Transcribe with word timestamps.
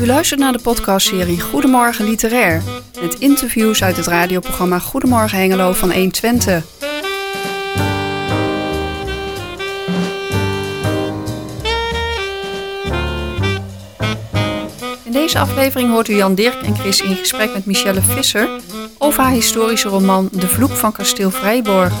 U 0.00 0.06
luistert 0.06 0.40
naar 0.40 0.52
de 0.52 0.58
podcastserie 0.58 1.40
Goedemorgen 1.40 2.04
Literair. 2.04 2.62
Met 3.00 3.14
interviews 3.18 3.82
uit 3.82 3.96
het 3.96 4.06
radioprogramma 4.06 4.78
Goedemorgen 4.78 5.38
Hengelo 5.38 5.72
van 5.72 5.92
120. 5.92 6.64
In 15.04 15.12
deze 15.12 15.38
aflevering 15.38 15.90
hoort 15.90 16.08
u 16.08 16.14
Jan 16.14 16.34
Dirk 16.34 16.62
en 16.62 16.76
Chris 16.76 17.00
in 17.00 17.16
gesprek 17.16 17.52
met 17.52 17.66
Michelle 17.66 18.02
Visser 18.02 18.48
over 18.98 19.22
haar 19.22 19.32
historische 19.32 19.88
roman 19.88 20.28
De 20.32 20.48
Vloek 20.48 20.72
van 20.72 20.92
Kasteel 20.92 21.30
Vrijborg. 21.30 21.92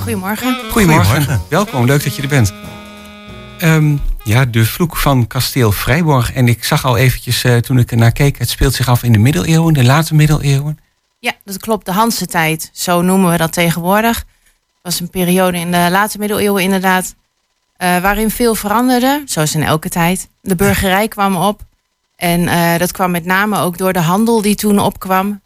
Goedemorgen. 0.00 0.56
Goedemorgen. 0.70 1.04
Goedemorgen. 1.04 1.42
Welkom, 1.48 1.86
leuk 1.86 2.04
dat 2.04 2.16
je 2.16 2.22
er 2.22 2.28
bent. 2.28 2.52
Ehm, 3.58 3.96
ja, 4.24 4.44
de 4.44 4.64
vloek 4.64 4.96
van 4.96 5.26
kasteel 5.26 5.72
Vrijborg. 5.72 6.32
En 6.32 6.48
ik 6.48 6.64
zag 6.64 6.84
al 6.84 6.96
eventjes 6.96 7.44
eh, 7.44 7.56
toen 7.56 7.78
ik 7.78 7.90
er 7.90 7.96
naar 7.96 8.12
keek... 8.12 8.38
het 8.38 8.48
speelt 8.48 8.74
zich 8.74 8.88
af 8.88 9.02
in 9.02 9.12
de 9.12 9.18
middeleeuwen, 9.18 9.74
de 9.74 9.84
late 9.84 10.14
middeleeuwen. 10.14 10.78
Ja, 11.18 11.32
dat 11.44 11.58
klopt. 11.58 11.86
De 11.86 11.92
Hanse 11.92 12.26
tijd, 12.26 12.70
zo 12.72 13.02
noemen 13.02 13.30
we 13.30 13.36
dat 13.36 13.52
tegenwoordig. 13.52 14.16
Het 14.16 14.26
was 14.82 15.00
een 15.00 15.10
periode 15.10 15.58
in 15.58 15.70
de 15.70 15.88
late 15.90 16.18
middeleeuwen 16.18 16.62
inderdaad... 16.62 17.14
eh, 17.76 17.98
waarin 17.98 18.30
veel 18.30 18.54
veranderde, 18.54 19.22
zoals 19.24 19.54
in 19.54 19.62
elke 19.62 19.88
tijd. 19.88 20.28
De 20.40 20.56
burgerij 20.56 21.08
kwam 21.08 21.36
op. 21.36 21.60
En 22.16 22.48
eh, 22.48 22.78
dat 22.78 22.92
kwam 22.92 23.10
met 23.10 23.24
name 23.24 23.58
ook 23.58 23.78
door 23.78 23.92
de 23.92 24.00
handel 24.00 24.42
die 24.42 24.54
toen 24.54 24.78
opkwam. 24.78 25.40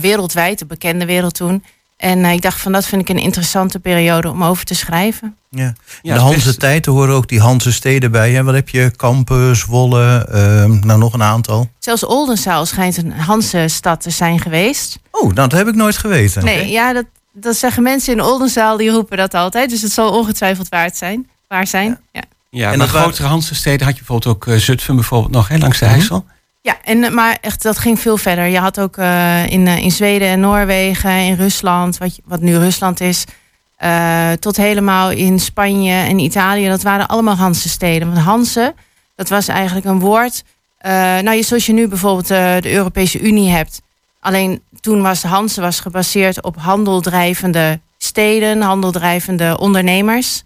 Wereldwijd, 0.00 0.58
de 0.58 0.66
bekende 0.66 1.06
wereld 1.06 1.34
toen. 1.34 1.64
En 1.98 2.24
eh, 2.24 2.32
ik 2.32 2.42
dacht 2.42 2.60
van 2.60 2.72
dat 2.72 2.86
vind 2.86 3.00
ik 3.02 3.08
een 3.08 3.18
interessante 3.22 3.78
periode 3.78 4.30
om 4.30 4.44
over 4.44 4.64
te 4.64 4.74
schrijven. 4.74 5.36
Ja. 5.50 5.72
De 6.02 6.12
Hanse 6.12 6.46
best- 6.46 6.60
tijd 6.60 6.86
horen 6.86 7.14
ook 7.14 7.28
die 7.28 7.40
Hanse 7.40 7.72
steden 7.72 8.10
bij. 8.10 8.32
Hè? 8.32 8.42
Wat 8.44 8.54
heb 8.54 8.68
je? 8.68 8.90
Kampen, 8.96 9.56
Zwolle, 9.56 10.26
ehm, 10.32 10.78
nou 10.86 10.98
nog 10.98 11.12
een 11.12 11.22
aantal. 11.22 11.68
Zelfs 11.78 12.04
Oldenzaal 12.04 12.66
schijnt 12.66 12.96
een 12.96 13.12
Hanse 13.12 13.64
stad 13.68 14.00
te 14.00 14.10
zijn 14.10 14.40
geweest. 14.40 14.98
Oh, 15.10 15.22
nou, 15.22 15.34
dat 15.34 15.52
heb 15.52 15.68
ik 15.68 15.74
nooit 15.74 15.96
geweten. 15.96 16.44
Nee, 16.44 16.70
ja, 16.70 16.92
dat, 16.92 17.04
dat 17.32 17.56
zeggen 17.56 17.82
mensen 17.82 18.12
in 18.12 18.22
Oldenzaal, 18.22 18.76
die 18.76 18.90
roepen 18.90 19.16
dat 19.16 19.34
altijd. 19.34 19.70
Dus 19.70 19.82
het 19.82 19.92
zal 19.92 20.10
ongetwijfeld 20.18 20.68
waard 20.68 20.96
zijn. 20.96 21.28
Waar 21.48 21.66
zijn. 21.66 22.00
Ja. 22.12 22.22
Ja, 22.50 22.72
En 22.72 22.78
de 22.78 22.88
grotere 22.88 23.28
Hanse 23.28 23.54
steden 23.54 23.86
had 23.86 23.96
je 23.96 24.02
bijvoorbeeld 24.04 24.34
ook 24.34 24.46
eh, 24.46 24.56
Zutphen 24.56 24.94
bijvoorbeeld 24.94 25.32
nog, 25.32 25.48
hè, 25.48 25.56
langs 25.58 25.78
de 25.78 25.84
Mhm. 25.84 25.94
IJssel. 25.94 26.24
Ja, 26.60 26.78
en, 26.84 27.04
eh, 27.04 27.10
maar 27.10 27.38
echt, 27.40 27.62
dat 27.62 27.78
ging 27.78 28.00
veel 28.00 28.16
verder. 28.16 28.44
Je 28.46 28.58
had 28.58 28.80
ook 28.80 28.96
eh, 28.96 29.46
in, 29.46 29.66
eh, 29.66 29.78
in 29.78 29.90
Zweden 29.90 30.28
en 30.28 30.40
Noorwegen, 30.40 31.10
in 31.10 31.34
Rusland, 31.34 31.98
wat, 31.98 32.18
wat 32.24 32.40
nu 32.40 32.56
Rusland 32.56 33.00
is, 33.00 33.24
tot 34.40 34.56
helemaal 34.56 35.10
in 35.10 35.38
Spanje 35.38 35.92
en 35.92 36.18
Italië. 36.18 36.68
Dat 36.68 36.82
waren 36.82 37.08
allemaal 37.08 37.34
Hanse 37.34 37.68
steden. 37.68 38.12
Want 38.12 38.24
Hanse, 38.24 38.74
dat 39.14 39.28
was 39.28 39.48
eigenlijk 39.48 39.86
een 39.86 39.98
woord. 39.98 40.44
nou, 41.22 41.42
zoals 41.42 41.66
je 41.66 41.72
nu 41.72 41.88
bijvoorbeeld 41.88 42.28
de 42.62 42.72
Europese 42.72 43.20
Unie 43.20 43.50
hebt. 43.50 43.82
Alleen 44.20 44.62
toen 44.80 45.02
was 45.02 45.22
Hanse 45.22 45.60
was 45.60 45.80
gebaseerd 45.80 46.42
op 46.42 46.56
handeldrijvende 46.56 47.80
steden, 47.98 48.60
handeldrijvende 48.60 49.58
ondernemers. 49.58 50.42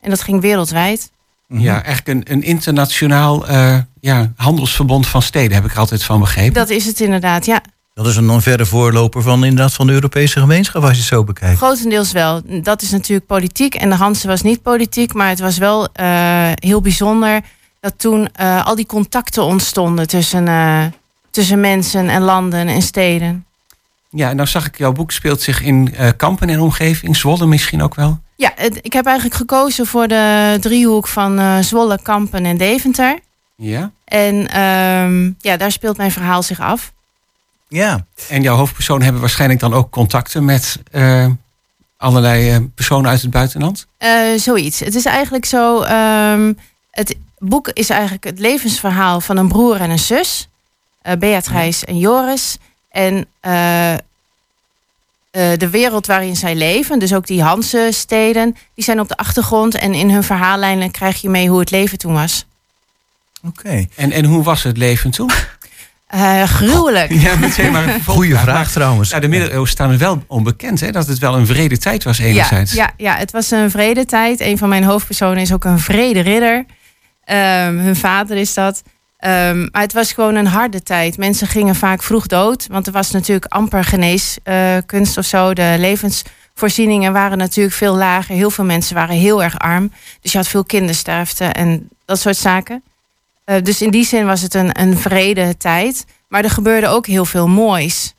En 0.00 0.10
dat 0.10 0.20
ging 0.20 0.40
wereldwijd. 0.40 1.10
Mhm. 1.48 1.62
Ja, 1.62 1.82
eigenlijk 1.82 2.08
een, 2.08 2.34
een 2.34 2.42
internationaal 2.42 3.48
eh, 3.48 3.78
ja, 4.00 4.32
handelsverbond 4.36 5.06
van 5.06 5.22
steden, 5.22 5.52
heb 5.52 5.64
ik 5.64 5.72
er 5.72 5.78
altijd 5.78 6.02
van 6.02 6.20
begrepen. 6.20 6.52
Dat 6.52 6.70
is 6.70 6.86
het 6.86 7.00
inderdaad, 7.00 7.46
ja. 7.46 7.62
Dat 7.94 8.06
is 8.06 8.16
een 8.16 8.26
non 8.26 8.42
verre 8.42 8.66
voorloper 8.66 9.22
van, 9.22 9.44
inderdaad, 9.44 9.72
van 9.72 9.86
de 9.86 9.92
Europese 9.92 10.40
gemeenschap, 10.40 10.82
als 10.82 10.90
je 10.90 10.96
het 10.96 11.06
zo 11.06 11.24
bekijkt. 11.24 11.56
Grotendeels 11.56 12.12
wel. 12.12 12.42
Dat 12.62 12.82
is 12.82 12.90
natuurlijk 12.90 13.26
politiek. 13.26 13.74
En 13.74 13.88
de 13.88 13.94
Hanse 13.94 14.26
was 14.26 14.42
niet 14.42 14.62
politiek, 14.62 15.12
maar 15.14 15.28
het 15.28 15.40
was 15.40 15.58
wel 15.58 15.88
eh, 15.92 16.50
heel 16.54 16.80
bijzonder 16.80 17.40
dat 17.80 17.94
toen 17.96 18.28
eh, 18.32 18.66
al 18.66 18.74
die 18.74 18.86
contacten 18.86 19.42
ontstonden 19.42 20.06
tussen, 20.08 20.48
eh, 20.48 20.84
tussen 21.30 21.60
mensen 21.60 22.08
en 22.08 22.22
landen 22.22 22.68
en 22.68 22.82
steden. 22.82 23.46
Ja, 24.10 24.28
en 24.30 24.36
nou 24.36 24.48
zag 24.48 24.66
ik, 24.66 24.78
jouw 24.78 24.92
boek 24.92 25.10
speelt 25.10 25.40
zich 25.40 25.62
in 25.62 25.94
eh, 25.94 26.08
Kampen 26.16 26.48
en 26.48 26.60
omgeving, 26.60 27.16
Zwolle 27.16 27.46
misschien 27.46 27.82
ook 27.82 27.94
wel. 27.94 28.20
Ja, 28.36 28.52
het- 28.56 28.78
ik 28.82 28.92
heb 28.92 29.06
eigenlijk 29.06 29.36
gekozen 29.36 29.86
voor 29.86 30.08
de 30.08 30.56
driehoek 30.60 31.06
van 31.08 31.38
eh, 31.38 31.58
Zwolle, 31.58 32.02
Kampen 32.02 32.44
en 32.44 32.56
Deventer. 32.56 33.18
Ja. 33.56 33.90
En 34.04 34.48
ehm, 34.48 35.30
ja, 35.40 35.56
daar 35.56 35.72
speelt 35.72 35.96
mijn 35.96 36.10
verhaal 36.12 36.42
zich 36.42 36.60
af. 36.60 36.92
Ja, 37.68 38.06
En 38.28 38.42
jouw 38.42 38.56
hoofdpersoon 38.56 39.02
hebben 39.02 39.20
waarschijnlijk 39.20 39.60
dan 39.60 39.74
ook 39.74 39.90
contacten 39.90 40.44
met 40.44 40.78
eh, 40.90 41.26
allerlei 41.96 42.50
eh, 42.50 42.56
personen 42.74 43.10
uit 43.10 43.22
het 43.22 43.30
buitenland. 43.30 43.86
Eh, 43.98 44.10
zoiets. 44.36 44.80
Het 44.80 44.94
is 44.94 45.04
eigenlijk 45.04 45.44
zo. 45.44 45.80
ehm, 45.82 46.52
het 46.90 47.16
boek 47.38 47.68
is 47.68 47.90
eigenlijk 47.90 48.24
het 48.24 48.38
levensverhaal 48.38 49.20
van 49.20 49.36
een 49.36 49.48
broer 49.48 49.80
en 49.80 49.90
een 49.90 49.98
zus. 49.98 50.48
eh 51.02 51.16
Beatrice 51.16 51.86
en 51.86 51.98
Joris. 51.98 52.58
En 52.98 53.26
eh, 53.40 53.92
eh, 53.92 53.98
de 55.56 55.68
wereld 55.70 56.06
waarin 56.06 56.36
zij 56.36 56.54
leven, 56.54 56.98
dus 56.98 57.14
ook 57.14 57.26
die 57.26 57.42
Hanse 57.42 57.88
steden, 57.92 58.56
die 58.74 58.84
zijn 58.84 59.00
op 59.00 59.08
de 59.08 59.16
achtergrond. 59.16 59.74
En 59.74 59.94
in 59.94 60.10
hun 60.10 60.22
verhaallijnen 60.24 60.90
krijg 60.90 61.20
je 61.20 61.28
mee 61.28 61.48
hoe 61.48 61.60
het 61.60 61.70
leven 61.70 61.98
toen 61.98 62.12
was. 62.12 62.46
oké. 63.46 63.86
En, 63.96 64.12
en 64.12 64.24
hoe 64.24 64.42
was 64.42 64.62
het 64.62 64.76
leven 64.76 65.10
toen? 65.10 65.30
Eh, 66.06 66.42
gruwelijk. 66.42 67.12
Ja, 67.12 67.36
meteen 67.36 67.72
maar 67.72 67.82
een 67.82 67.88
Goeie 67.88 68.02
vervolgvraag. 68.02 68.42
vraag 68.42 68.70
trouwens. 68.70 69.10
Ja, 69.10 69.20
de 69.20 69.28
middeleeuwen 69.28 69.68
staan 69.68 69.90
er 69.90 69.98
wel 69.98 70.22
onbekend, 70.26 70.80
hè? 70.80 70.90
Dat 70.90 71.06
het 71.06 71.18
wel 71.18 71.36
een 71.36 71.46
vrede 71.46 71.78
tijd 71.78 72.04
was 72.04 72.16
Ja, 72.18 72.24
enerzijds. 72.24 72.72
ja, 72.72 72.90
ja, 72.96 73.16
het 73.16 73.30
was 73.30 73.50
een 73.50 73.70
vredetijd. 73.70 74.40
Een 74.40 74.58
van 74.58 74.68
mijn 74.68 74.84
hoofdpersonen 74.84 75.42
is 75.42 75.52
ook 75.52 75.64
een 75.64 75.78
vrederidder. 75.78 76.64
Ehm 77.24 77.76
hun 77.78 77.96
vader 77.96 78.36
is 78.36 78.54
dat. 78.54 78.82
Ehm, 79.18 79.68
maar 79.72 79.82
het 79.82 79.92
was 79.92 80.12
gewoon 80.12 80.34
een 80.34 80.46
harde 80.46 80.82
tijd. 80.82 81.16
Mensen 81.16 81.46
gingen 81.46 81.74
vaak 81.74 82.02
vroeg 82.02 82.26
dood. 82.26 82.66
Want 82.66 82.86
er 82.86 82.92
was 82.92 83.10
natuurlijk 83.10 83.52
amper 83.52 83.84
geneeskunst 83.84 85.18
of 85.18 85.24
zo. 85.24 85.54
De 85.54 85.74
levensvoorzieningen 85.78 87.12
waren 87.12 87.38
natuurlijk 87.38 87.76
veel 87.76 87.96
lager. 87.96 88.34
Heel 88.34 88.50
veel 88.50 88.64
mensen 88.64 88.94
waren 88.94 89.16
heel 89.16 89.42
erg 89.42 89.58
arm. 89.58 89.92
Dus 90.20 90.32
je 90.32 90.38
had 90.38 90.48
veel 90.48 90.64
kindersterfte 90.64 91.44
en 91.44 91.88
dat 92.04 92.20
soort 92.20 92.36
zaken. 92.36 92.82
Eh, 93.44 93.62
dus 93.62 93.82
in 93.82 93.90
die 93.90 94.04
zin 94.04 94.26
was 94.26 94.42
het 94.42 94.54
een, 94.54 94.80
een 94.80 94.98
vrede 94.98 95.56
tijd. 95.56 96.04
Maar 96.28 96.44
er 96.44 96.50
gebeurde 96.50 96.88
ook 96.88 97.06
heel 97.06 97.24
veel 97.24 97.48
moois. 97.48 98.14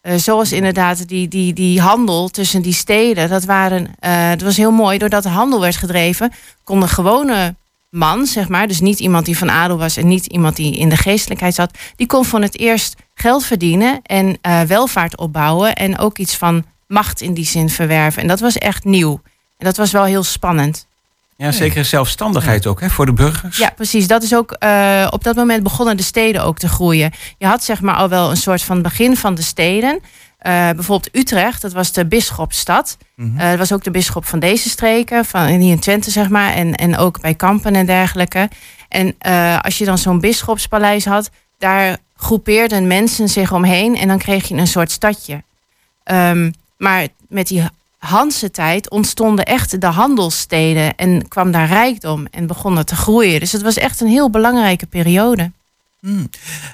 Eh, 0.00 0.14
zoals 0.16 0.52
inderdaad 0.52 1.08
die, 1.08 1.28
die, 1.28 1.52
die 1.52 1.80
handel 1.80 2.28
tussen 2.28 2.62
die 2.62 2.72
steden. 2.72 3.28
Dat, 3.28 3.44
waren, 3.44 3.94
eh, 3.98 4.30
dat 4.30 4.40
was 4.40 4.56
heel 4.56 4.70
mooi. 4.70 4.98
Doordat 4.98 5.22
de 5.22 5.28
handel 5.28 5.60
werd 5.60 5.76
gedreven, 5.76 6.32
kon 6.64 6.80
de 6.80 6.88
gewone 6.88 7.54
man, 7.90 8.26
zeg 8.26 8.48
maar, 8.48 8.68
dus 8.68 8.80
niet 8.80 9.00
iemand 9.00 9.24
die 9.24 9.38
van 9.38 9.50
adel 9.50 9.78
was 9.78 9.96
en 9.96 10.08
niet 10.08 10.26
iemand 10.26 10.56
die 10.56 10.76
in 10.76 10.88
de 10.88 10.96
geestelijkheid 10.96 11.54
zat, 11.54 11.78
die 11.96 12.06
kon 12.06 12.24
van 12.24 12.42
het 12.42 12.58
eerst 12.58 12.96
geld 13.14 13.44
verdienen 13.44 14.00
en 14.02 14.38
eh, 14.40 14.60
welvaart 14.60 15.16
opbouwen 15.16 15.74
en 15.74 15.98
ook 15.98 16.18
iets 16.18 16.36
van 16.36 16.64
macht 16.86 17.20
in 17.20 17.34
die 17.34 17.46
zin 17.46 17.68
verwerven. 17.68 18.22
En 18.22 18.28
dat 18.28 18.40
was 18.40 18.58
echt 18.58 18.84
nieuw. 18.84 19.20
En 19.58 19.66
dat 19.66 19.76
was 19.76 19.90
wel 19.90 20.04
heel 20.04 20.22
spannend. 20.22 20.88
Ja, 21.36 21.52
zeker 21.52 21.84
zelfstandigheid 21.84 22.66
ook, 22.66 22.80
hè, 22.80 22.90
voor 22.90 23.06
de 23.06 23.12
burgers. 23.12 23.56
Ja, 23.56 23.70
precies. 23.70 24.06
Dat 24.06 24.22
is 24.22 24.34
ook 24.34 24.52
eh, 24.52 25.06
op 25.10 25.24
dat 25.24 25.36
moment 25.36 25.62
begonnen 25.62 25.96
de 25.96 26.02
steden 26.02 26.44
ook 26.44 26.58
te 26.58 26.68
groeien. 26.68 27.12
Je 27.38 27.46
had 27.46 27.64
zeg 27.64 27.80
maar 27.80 27.94
al 27.94 28.08
wel 28.08 28.30
een 28.30 28.36
soort 28.36 28.62
van 28.62 28.82
begin 28.82 29.16
van 29.16 29.34
de 29.34 29.42
steden. 29.42 30.00
Eh, 30.40 30.70
bijvoorbeeld 30.70 31.16
Utrecht, 31.16 31.62
dat 31.62 31.72
was 31.72 31.92
de 31.92 32.06
bisschopstad. 32.06 32.96
Mhm. 33.14 33.38
Eh, 33.38 33.48
dat 33.48 33.58
was 33.58 33.72
ook 33.72 33.84
de 33.84 33.90
bisschop 33.90 34.24
van 34.24 34.38
deze 34.38 34.68
streken, 34.68 35.24
van 35.24 35.46
hier 35.46 35.70
in 35.70 35.78
Twente 35.78 36.10
zeg 36.10 36.28
maar, 36.28 36.52
en, 36.52 36.74
en 36.74 36.96
ook 36.96 37.20
bij 37.20 37.34
Kampen 37.34 37.74
en 37.74 37.86
dergelijke. 37.86 38.48
En 38.88 39.14
eh, 39.18 39.60
als 39.60 39.78
je 39.78 39.84
dan 39.84 39.98
zo'n 39.98 40.20
bisschopspaleis 40.20 41.04
had, 41.04 41.30
daar 41.58 41.96
groepeerden 42.16 42.86
mensen 42.86 43.28
zich 43.28 43.52
omheen 43.52 43.96
en 43.96 44.08
dan 44.08 44.18
kreeg 44.18 44.48
je 44.48 44.54
een 44.54 44.66
soort 44.66 44.90
stadje. 44.90 45.42
Ehm, 46.04 46.50
maar 46.76 47.06
met 47.28 47.46
die 47.46 47.62
Hanse 47.98 48.50
tijd 48.50 48.90
ontstonden 48.90 49.44
echt 49.44 49.80
de 49.80 49.86
handelssteden 49.86 50.96
en 50.96 51.28
kwam 51.28 51.50
daar 51.50 51.66
rijkdom 51.66 52.26
en 52.30 52.46
begonnen 52.46 52.86
te 52.86 52.96
groeien. 52.96 53.40
Dus 53.40 53.52
het 53.52 53.62
was 53.62 53.76
echt 53.76 54.00
een 54.00 54.08
heel 54.08 54.30
belangrijke 54.30 54.86
periode. 54.86 55.50
Hmm. 56.00 56.30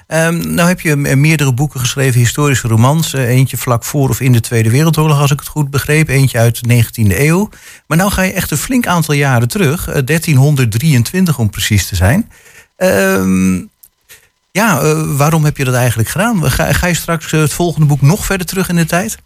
Ehm, 0.07 0.53
nou 0.53 0.67
heb 0.67 0.81
je 0.81 0.91
eh, 0.91 1.15
meerdere 1.15 1.53
boeken 1.53 1.79
geschreven, 1.79 2.19
historische 2.19 2.67
romans. 2.67 3.13
Eh, 3.13 3.27
eentje 3.29 3.57
vlak 3.57 3.83
voor 3.83 4.09
of 4.09 4.21
in 4.21 4.31
de 4.31 4.39
Tweede 4.39 4.69
Wereldoorlog, 4.69 5.19
als 5.19 5.31
ik 5.31 5.39
het 5.39 5.47
goed 5.47 5.69
begreep. 5.69 6.07
Eentje 6.07 6.37
uit 6.37 6.63
de 6.63 6.67
19e 6.67 7.19
eeuw. 7.19 7.49
Maar 7.87 7.97
nou 7.97 8.11
ga 8.11 8.21
je 8.21 8.33
echt 8.33 8.51
een 8.51 8.57
flink 8.57 8.87
aantal 8.87 9.13
jaren 9.13 9.47
terug. 9.47 9.87
eh, 9.87 10.01
1323 10.05 11.39
om 11.39 11.49
precies 11.49 11.87
te 11.87 11.95
zijn. 11.95 12.29
Ehm, 12.77 13.55
ja, 14.51 14.79
eh, 14.81 15.17
waarom 15.17 15.43
heb 15.43 15.57
je 15.57 15.63
dat 15.63 15.73
eigenlijk 15.75 16.09
gedaan? 16.09 16.51
Ga, 16.51 16.73
ga 16.73 16.87
je 16.87 16.93
straks 16.93 17.33
eh, 17.33 17.39
het 17.39 17.53
volgende 17.53 17.87
boek 17.87 18.01
nog 18.01 18.25
verder 18.25 18.47
terug 18.47 18.69
in 18.69 18.75
de 18.75 18.85
tijd? 18.85 19.17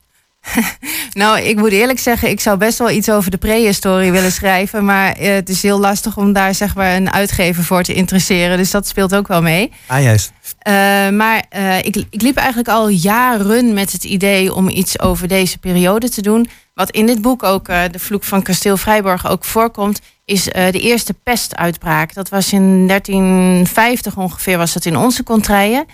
Nou, 1.14 1.40
ik 1.40 1.58
moet 1.58 1.72
eerlijk 1.72 2.00
zeggen, 2.00 2.30
ik 2.30 2.40
zou 2.40 2.58
best 2.58 2.78
wel 2.78 2.90
iets 2.90 3.10
over 3.10 3.32
de 3.32 3.38
prehistorie 3.38 4.12
willen 4.12 4.32
schrijven. 4.32 4.86
Maar 4.86 5.12
eh, 5.12 5.34
het 5.34 5.50
is 5.50 5.62
heel 5.62 5.80
lastig 5.80 6.18
om 6.18 6.34
daar 6.34 6.56
zeg 6.56 6.76
maar 6.76 6.96
een 6.96 7.12
uitgever 7.12 7.64
voor 7.64 7.84
te 7.84 7.94
interesseren. 7.94 8.58
Dus 8.58 8.72
dat 8.72 8.88
speelt 8.88 9.16
ook 9.16 9.28
wel 9.28 9.42
mee. 9.42 9.72
Ah, 9.88 10.04
juist. 10.04 10.32
Eh, 10.60 10.74
maar 11.10 11.44
eh, 11.50 11.78
ik, 11.78 11.96
ik 12.10 12.22
liep 12.22 12.38
eigenlijk 12.38 12.70
al 12.70 12.88
jaren 12.88 13.74
met 13.74 13.92
het 13.92 14.04
idee 14.04 14.54
om 14.54 14.70
iets 14.70 15.00
over 15.00 15.28
deze 15.28 15.58
periode 15.58 16.10
te 16.10 16.22
doen. 16.22 16.50
Wat 16.74 16.90
in 16.90 17.06
dit 17.06 17.22
boek 17.22 17.44
ook, 17.44 17.70
uh, 17.70 17.84
de 17.92 18.00
vloek 18.00 18.24
van 18.24 18.42
kasteel 18.42 18.78
Vrijborg, 18.78 19.28
ook 19.28 19.46
voorkomt, 19.46 20.02
is 20.26 20.44
de 20.44 20.80
eerste 20.80 21.14
pestuitbraak. 21.14 22.14
Dat 22.14 22.30
was 22.30 22.54
in 22.54 22.88
1350 22.88 24.18
ongeveer, 24.18 24.58
was 24.58 24.74
dat 24.74 24.86
in 24.86 24.98
onze 24.98 25.24
contraien. 25.24 25.86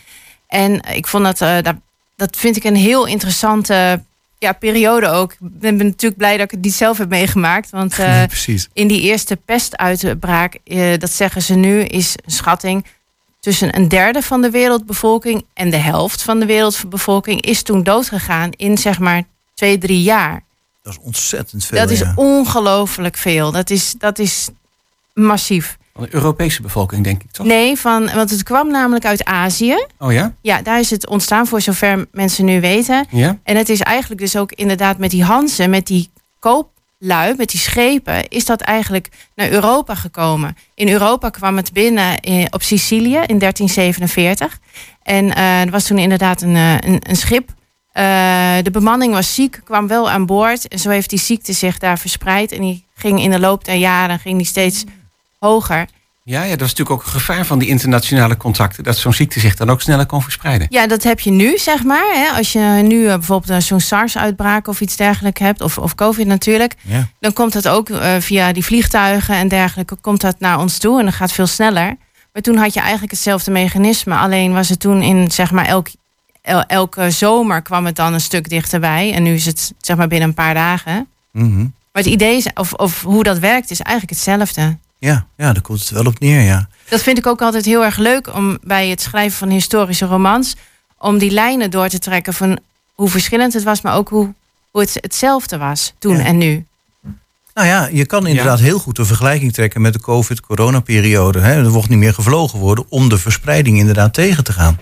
En 0.47 0.81
ik 0.93 1.07
vond 1.07 1.23
dat, 1.23 1.37
dat, 1.37 1.75
dat 2.15 2.37
vind 2.37 2.55
ik 2.55 2.63
een 2.63 2.75
heel 2.75 3.05
interessante 3.05 4.01
ja, 4.39 4.51
periode 4.51 5.07
ook. 5.07 5.31
Ik 5.31 5.37
ben, 5.39 5.77
natuurlijk 5.77 6.17
blij 6.17 6.37
dat 6.37 6.45
ik 6.45 6.51
het 6.51 6.61
niet 6.61 6.73
zelf 6.73 6.97
heb 6.97 7.09
meegemaakt. 7.09 7.69
Want 7.69 7.97
uh, 7.99 8.23
in 8.73 8.87
die 8.87 9.01
eerste 9.01 9.35
pestuitbraak, 9.35 10.57
uh, 10.63 10.97
dat 10.97 11.11
zeggen 11.11 11.41
ze 11.41 11.53
nu, 11.53 11.81
is 11.81 12.15
een 12.25 12.31
schatting 12.31 12.85
tussen 13.39 13.75
een 13.75 13.87
derde 13.87 14.21
van 14.21 14.41
de 14.41 14.49
wereldbevolking 14.49 15.45
en 15.53 15.69
de 15.69 15.77
helft 15.77 16.21
van 16.21 16.39
de 16.39 16.45
wereldbevolking 16.45 17.41
is 17.41 17.61
toen 17.61 17.83
doodgegaan 17.83 18.51
in 18.51 18.77
zeg 18.77 18.99
maar 18.99 19.23
twee, 19.53 19.77
drie 19.77 20.01
jaar. 20.01 20.43
Dat 20.83 20.93
is 20.93 20.99
ontzettend 21.01 21.65
veel. 21.65 21.77
Dat 21.77 21.89
is 21.89 22.03
ongelooflijk 22.15 23.17
veel. 23.17 23.51
Dat 23.51 23.69
is, 23.69 23.95
dat 23.97 24.19
is 24.19 24.49
massief. 25.13 25.77
De 25.99 26.07
Europese 26.09 26.61
bevolking, 26.61 27.03
denk 27.03 27.23
ik 27.23 27.31
toch? 27.31 27.45
Nee, 27.45 27.77
van, 27.77 28.09
want 28.13 28.29
het 28.29 28.43
kwam 28.43 28.71
namelijk 28.71 29.05
uit 29.05 29.25
Azië. 29.25 29.85
Oh 29.99 30.11
ja? 30.11 30.33
Ja, 30.41 30.61
daar 30.61 30.79
is 30.79 30.89
het 30.89 31.07
ontstaan, 31.07 31.47
voor 31.47 31.61
zover 31.61 32.07
mensen 32.11 32.45
nu 32.45 32.61
weten. 32.61 33.05
Ja? 33.09 33.37
En 33.43 33.55
het 33.55 33.69
is 33.69 33.81
eigenlijk 33.81 34.21
dus 34.21 34.35
ook 34.35 34.51
inderdaad 34.51 34.97
met 34.97 35.11
die 35.11 35.23
Hansen, 35.23 35.69
met 35.69 35.87
die 35.87 36.09
kooplui, 36.39 37.33
met 37.37 37.49
die 37.49 37.59
schepen, 37.59 38.27
is 38.27 38.45
dat 38.45 38.61
eigenlijk 38.61 39.09
naar 39.35 39.49
Europa 39.49 39.95
gekomen. 39.95 40.57
In 40.73 40.89
Europa 40.89 41.29
kwam 41.29 41.57
het 41.57 41.73
binnen 41.73 42.19
in, 42.19 42.53
op 42.53 42.63
Sicilië 42.63 43.19
in 43.25 43.39
1347. 43.39 44.59
En 45.03 45.25
uh, 45.25 45.61
er 45.61 45.71
was 45.71 45.83
toen 45.83 45.97
inderdaad 45.97 46.41
een, 46.41 46.55
een, 46.55 46.99
een 47.09 47.15
schip. 47.15 47.49
Uh, 47.49 48.03
de 48.63 48.71
bemanning 48.71 49.13
was 49.13 49.33
ziek, 49.33 49.61
kwam 49.63 49.87
wel 49.87 50.09
aan 50.09 50.25
boord. 50.25 50.67
En 50.67 50.79
zo 50.79 50.89
heeft 50.89 51.09
die 51.09 51.19
ziekte 51.19 51.53
zich 51.53 51.77
daar 51.77 51.99
verspreid. 51.99 52.51
En 52.51 52.61
die 52.61 52.85
ging 52.95 53.21
in 53.21 53.31
de 53.31 53.39
loop 53.39 53.65
der 53.65 53.75
jaren 53.75 54.19
ging 54.19 54.37
die 54.37 54.45
steeds 54.45 54.83
hoger. 55.39 55.87
Ja, 56.23 56.43
ja, 56.43 56.49
dat 56.49 56.67
is 56.67 56.73
natuurlijk 56.75 56.89
ook 56.89 57.03
een 57.03 57.19
gevaar 57.19 57.45
van 57.45 57.59
die 57.59 57.67
internationale 57.67 58.37
contacten. 58.37 58.83
Dat 58.83 58.97
zo'n 58.97 59.13
ziekte 59.13 59.39
zich 59.39 59.55
dan 59.55 59.69
ook 59.69 59.81
sneller 59.81 60.05
kon 60.05 60.21
verspreiden. 60.21 60.67
Ja, 60.69 60.87
dat 60.87 61.03
heb 61.03 61.19
je 61.19 61.31
nu, 61.31 61.57
zeg 61.57 61.83
maar. 61.83 62.13
Hè. 62.13 62.37
Als 62.37 62.51
je 62.51 62.79
nu 62.83 62.97
uh, 62.97 63.07
bijvoorbeeld 63.07 63.63
zo'n 63.63 63.79
SARS-uitbraak 63.79 64.67
of 64.67 64.81
iets 64.81 64.95
dergelijks 64.95 65.39
hebt, 65.39 65.61
of, 65.61 65.77
of 65.77 65.95
COVID 65.95 66.27
natuurlijk, 66.27 66.73
ja. 66.81 67.07
dan 67.19 67.33
komt 67.33 67.53
dat 67.53 67.67
ook 67.67 67.89
uh, 67.89 68.15
via 68.19 68.51
die 68.51 68.65
vliegtuigen 68.65 69.35
en 69.35 69.47
dergelijke, 69.47 69.95
komt 69.95 70.21
dat 70.21 70.39
naar 70.39 70.59
ons 70.59 70.77
toe 70.77 70.99
en 70.99 71.05
dat 71.05 71.13
gaat 71.13 71.31
veel 71.31 71.47
sneller. 71.47 71.97
Maar 72.33 72.41
toen 72.41 72.57
had 72.57 72.73
je 72.73 72.79
eigenlijk 72.79 73.11
hetzelfde 73.11 73.51
mechanisme, 73.51 74.15
alleen 74.15 74.53
was 74.53 74.69
het 74.69 74.79
toen 74.79 75.01
in, 75.01 75.31
zeg 75.31 75.51
maar, 75.51 75.65
elk, 75.65 75.87
el, 76.41 76.63
elke 76.63 77.11
zomer 77.11 77.61
kwam 77.61 77.85
het 77.85 77.95
dan 77.95 78.13
een 78.13 78.21
stuk 78.21 78.49
dichterbij. 78.49 79.13
En 79.13 79.23
nu 79.23 79.33
is 79.33 79.45
het, 79.45 79.73
zeg 79.81 79.97
maar, 79.97 80.07
binnen 80.07 80.27
een 80.27 80.33
paar 80.33 80.53
dagen. 80.53 81.07
Mm 81.31 81.43
-hmm. 81.43 81.73
Maar 81.91 82.03
het 82.03 82.11
idee 82.11 82.37
is, 82.37 82.47
of, 82.53 82.73
of 82.73 83.01
hoe 83.01 83.23
dat 83.23 83.39
werkt, 83.39 83.71
is 83.71 83.81
eigenlijk 83.81 84.19
hetzelfde. 84.19 84.77
Ja, 84.99 85.25
ja, 85.37 85.53
daar 85.53 85.61
komt 85.61 85.79
het 85.79 85.89
wel 85.89 86.05
op 86.05 86.19
neer, 86.19 86.41
ja. 86.41 86.67
Dat 86.89 87.01
vind 87.01 87.17
ik 87.17 87.27
ook 87.27 87.41
altijd 87.41 87.65
heel 87.65 87.83
erg 87.83 87.97
leuk 87.97 88.35
om 88.35 88.57
bij 88.61 88.87
het 88.89 89.01
schrijven 89.01 89.37
van 89.37 89.49
historische 89.49 90.05
romans, 90.05 90.55
om 90.97 91.17
die 91.17 91.31
lijnen 91.31 91.71
door 91.71 91.87
te 91.87 91.99
trekken 91.99 92.33
van 92.33 92.59
hoe 92.93 93.09
verschillend 93.09 93.53
het 93.53 93.63
was, 93.63 93.81
maar 93.81 93.95
ook 93.95 94.09
hoe, 94.09 94.33
hoe 94.71 94.81
het 94.81 94.97
hetzelfde 95.01 95.57
was 95.57 95.93
toen 95.99 96.17
Ja. 96.17 96.23
en 96.25 96.37
nu. 96.37 96.65
Nou 97.53 97.67
ja, 97.69 97.87
je 97.91 98.05
kan 98.05 98.27
inderdaad 98.27 98.59
heel 98.59 98.79
goed 98.79 98.97
een 98.97 99.05
vergelijking 99.05 99.53
trekken 99.53 99.81
met 99.81 99.93
de 99.93 99.99
COVID-coronaperiode. 100.01 101.39
hè. 101.39 101.53
Er 101.53 101.69
wordt 101.69 101.89
niet 101.89 101.97
meer 101.97 102.13
gevlogen 102.13 102.59
worden 102.59 102.85
om 102.89 103.09
de 103.09 103.17
verspreiding 103.17 103.77
inderdaad 103.77 104.13
tegen 104.13 104.43
te 104.43 104.53
gaan. 104.53 104.79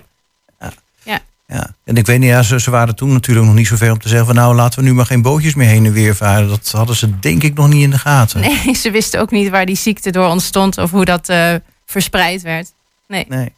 Ja. 1.46 1.74
En 1.84 1.96
ik 1.96 2.06
weet 2.06 2.18
niet, 2.18 2.28
ja, 2.28 2.42
ze, 2.42 2.60
ze 2.60 2.70
waren 2.70 2.94
toen 2.96 3.12
natuurlijk 3.12 3.46
nog 3.46 3.54
niet 3.54 3.66
zo 3.66 3.76
ver 3.76 3.92
om 3.92 3.98
te 3.98 4.08
zeggen 4.08 4.26
van 4.26 4.34
nou 4.36 4.54
laten 4.54 4.78
we 4.78 4.84
nu 4.84 4.94
maar 4.94 5.06
geen 5.06 5.22
bootjes 5.22 5.54
meer 5.54 5.68
heen 5.68 5.84
en 5.86 5.92
weer 5.92 6.14
varen. 6.16 6.48
Dat 6.48 6.70
hadden 6.70 6.96
ze 6.96 7.18
denk 7.18 7.42
ik 7.42 7.54
nog 7.54 7.68
niet 7.68 7.82
in 7.82 7.90
de 7.90 7.98
gaten. 7.98 8.40
Nee, 8.40 8.74
ze 8.82 8.90
wisten 8.90 9.20
ook 9.20 9.30
niet 9.30 9.48
waar 9.50 9.66
die 9.66 9.76
ziekte 9.76 10.10
door 10.10 10.28
ontstond 10.28 10.78
of 10.78 10.90
hoe 10.90 11.04
dat 11.04 11.28
eh, 11.28 11.54
verspreid 11.86 12.42
werd. 12.42 12.72
Nee. 13.08 13.24
Nee. 13.28 13.52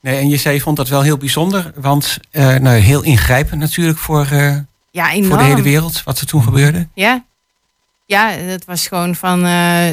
Nee, 0.00 0.18
en 0.18 0.28
je 0.28 0.36
zei, 0.36 0.54
je 0.54 0.60
vond 0.60 0.76
dat 0.76 0.88
wel 0.88 1.02
heel 1.02 1.16
bijzonder. 1.16 1.72
Want 1.74 2.18
eh, 2.30 2.54
nou, 2.56 2.76
heel 2.76 3.02
ingrijpend 3.02 3.60
natuurlijk 3.60 3.98
voor, 3.98 4.26
eh, 4.30 4.56
Ja, 4.90 5.10
enorm. 5.10 5.28
voor 5.28 5.38
de 5.38 5.44
hele 5.44 5.62
wereld 5.62 6.02
wat 6.04 6.20
er 6.20 6.26
toen 6.26 6.42
gebeurde. 6.42 6.86
Ja. 6.94 7.24
Ja, 8.06 8.30
het 8.30 8.64
was 8.64 8.86
gewoon 8.86 9.14
van... 9.14 9.44
eh, 9.44 9.86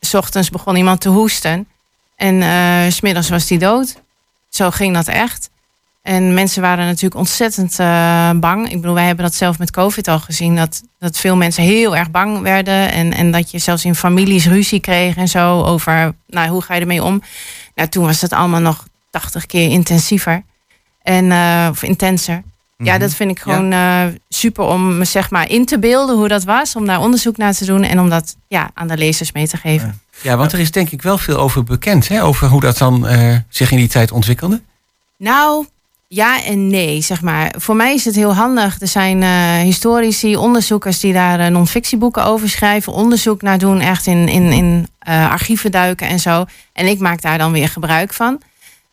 s 0.00 0.14
ochtends 0.14 0.50
begon 0.50 0.76
iemand 0.76 1.00
te 1.00 1.08
hoesten. 1.08 1.66
En 2.16 2.42
eh, 2.42 2.92
s 2.92 2.96
smiddags 2.96 3.28
was 3.28 3.48
hij 3.48 3.58
dood. 3.58 3.96
Zo 4.48 4.70
ging 4.70 4.94
dat 4.94 5.08
echt. 5.08 5.50
En 6.04 6.34
mensen 6.34 6.62
waren 6.62 6.86
natuurlijk 6.86 7.14
ontzettend 7.14 7.78
eh, 7.78 8.30
bang. 8.30 8.70
Ik 8.70 8.80
bedoel, 8.80 8.94
wij 8.94 9.06
hebben 9.06 9.24
dat 9.24 9.34
zelf 9.34 9.58
met 9.58 9.70
COVID 9.70 10.08
al 10.08 10.20
gezien. 10.20 10.56
Dat, 10.56 10.82
dat 10.98 11.18
veel 11.18 11.36
mensen 11.36 11.62
heel 11.62 11.96
erg 11.96 12.10
bang 12.10 12.40
werden. 12.40 12.92
En, 12.92 13.12
en 13.12 13.30
dat 13.30 13.50
je 13.50 13.58
zelfs 13.58 13.84
in 13.84 13.94
families 13.94 14.46
ruzie 14.46 14.80
kreeg 14.80 15.16
en 15.16 15.28
zo. 15.28 15.62
Over, 15.62 16.14
nou, 16.26 16.48
hoe 16.48 16.62
ga 16.62 16.74
je 16.74 16.80
ermee 16.80 17.02
om? 17.02 17.22
Nou, 17.74 17.88
toen 17.88 18.04
was 18.04 18.20
het 18.20 18.32
allemaal 18.32 18.60
nog 18.60 18.84
80 19.10 19.46
keer 19.46 19.70
intensiever. 19.70 20.42
En, 21.02 21.32
eh, 21.32 21.68
of 21.70 21.82
intenser. 21.82 22.42
Ja, 22.76 22.90
Mhm. 22.92 23.00
dat 23.00 23.14
vind 23.14 23.30
ik 23.30 23.38
gewoon 23.40 23.72
eh, 23.72 24.02
super 24.28 24.64
om 24.64 24.98
me 24.98 25.04
zeg 25.04 25.30
maar 25.30 25.50
in 25.50 25.64
te 25.66 25.78
beelden 25.78 26.16
hoe 26.16 26.28
dat 26.28 26.44
was. 26.44 26.76
Om 26.76 26.86
daar 26.86 27.00
onderzoek 27.00 27.36
naar 27.36 27.54
te 27.54 27.64
doen 27.64 27.82
en 27.82 28.00
om 28.00 28.08
dat 28.08 28.36
ja, 28.48 28.70
aan 28.74 28.88
de 28.88 28.96
lezers 28.96 29.32
mee 29.32 29.48
te 29.48 29.56
geven. 29.56 30.00
Ja, 30.22 30.36
want 30.36 30.52
er 30.52 30.58
is 30.58 30.70
denk 30.70 30.90
ik 30.90 31.02
wel 31.02 31.18
veel 31.18 31.36
over 31.36 31.64
bekend. 31.64 32.08
Hè? 32.08 32.22
Over 32.24 32.48
hoe 32.48 32.60
dat 32.60 32.78
dan 32.78 33.06
zich 33.48 33.70
in 33.70 33.76
die 33.76 33.88
tijd 33.88 34.12
ontwikkelde. 34.12 34.62
Nou, 35.18 35.66
ja 36.14 36.44
en 36.44 36.66
nee, 36.66 37.00
zeg 37.00 37.22
maar. 37.22 37.54
Voor 37.58 37.76
mij 37.76 37.94
is 37.94 38.04
het 38.04 38.14
heel 38.14 38.34
handig. 38.34 38.80
Er 38.80 38.88
zijn 38.88 39.22
eh, 39.22 39.64
historici, 39.64 40.36
onderzoekers 40.36 41.00
die 41.00 41.12
daar 41.12 41.40
eh, 41.40 41.50
non-fictieboeken 41.50 42.24
over 42.24 42.48
schrijven. 42.48 42.92
Onderzoek 42.92 43.42
naar 43.42 43.58
doen, 43.58 43.80
echt 43.80 44.06
in, 44.06 44.28
in, 44.28 44.52
in 44.52 44.88
eh, 44.98 45.30
archieven 45.30 45.70
duiken 45.70 46.08
en 46.08 46.20
zo. 46.20 46.44
En 46.72 46.86
ik 46.86 46.98
maak 46.98 47.22
daar 47.22 47.38
dan 47.38 47.52
weer 47.52 47.68
gebruik 47.68 48.12
van. 48.12 48.40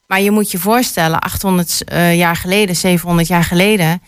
Maar 0.08 0.22
je 0.22 0.32
moet 0.32 0.52
je 0.52 0.58
voorstellen, 0.58 1.20
800 1.20 1.84
eh, 1.84 2.18
jaar 2.18 2.36
geleden, 2.36 2.76
700 2.76 3.28
jaar 3.28 3.44
geleden... 3.44 4.02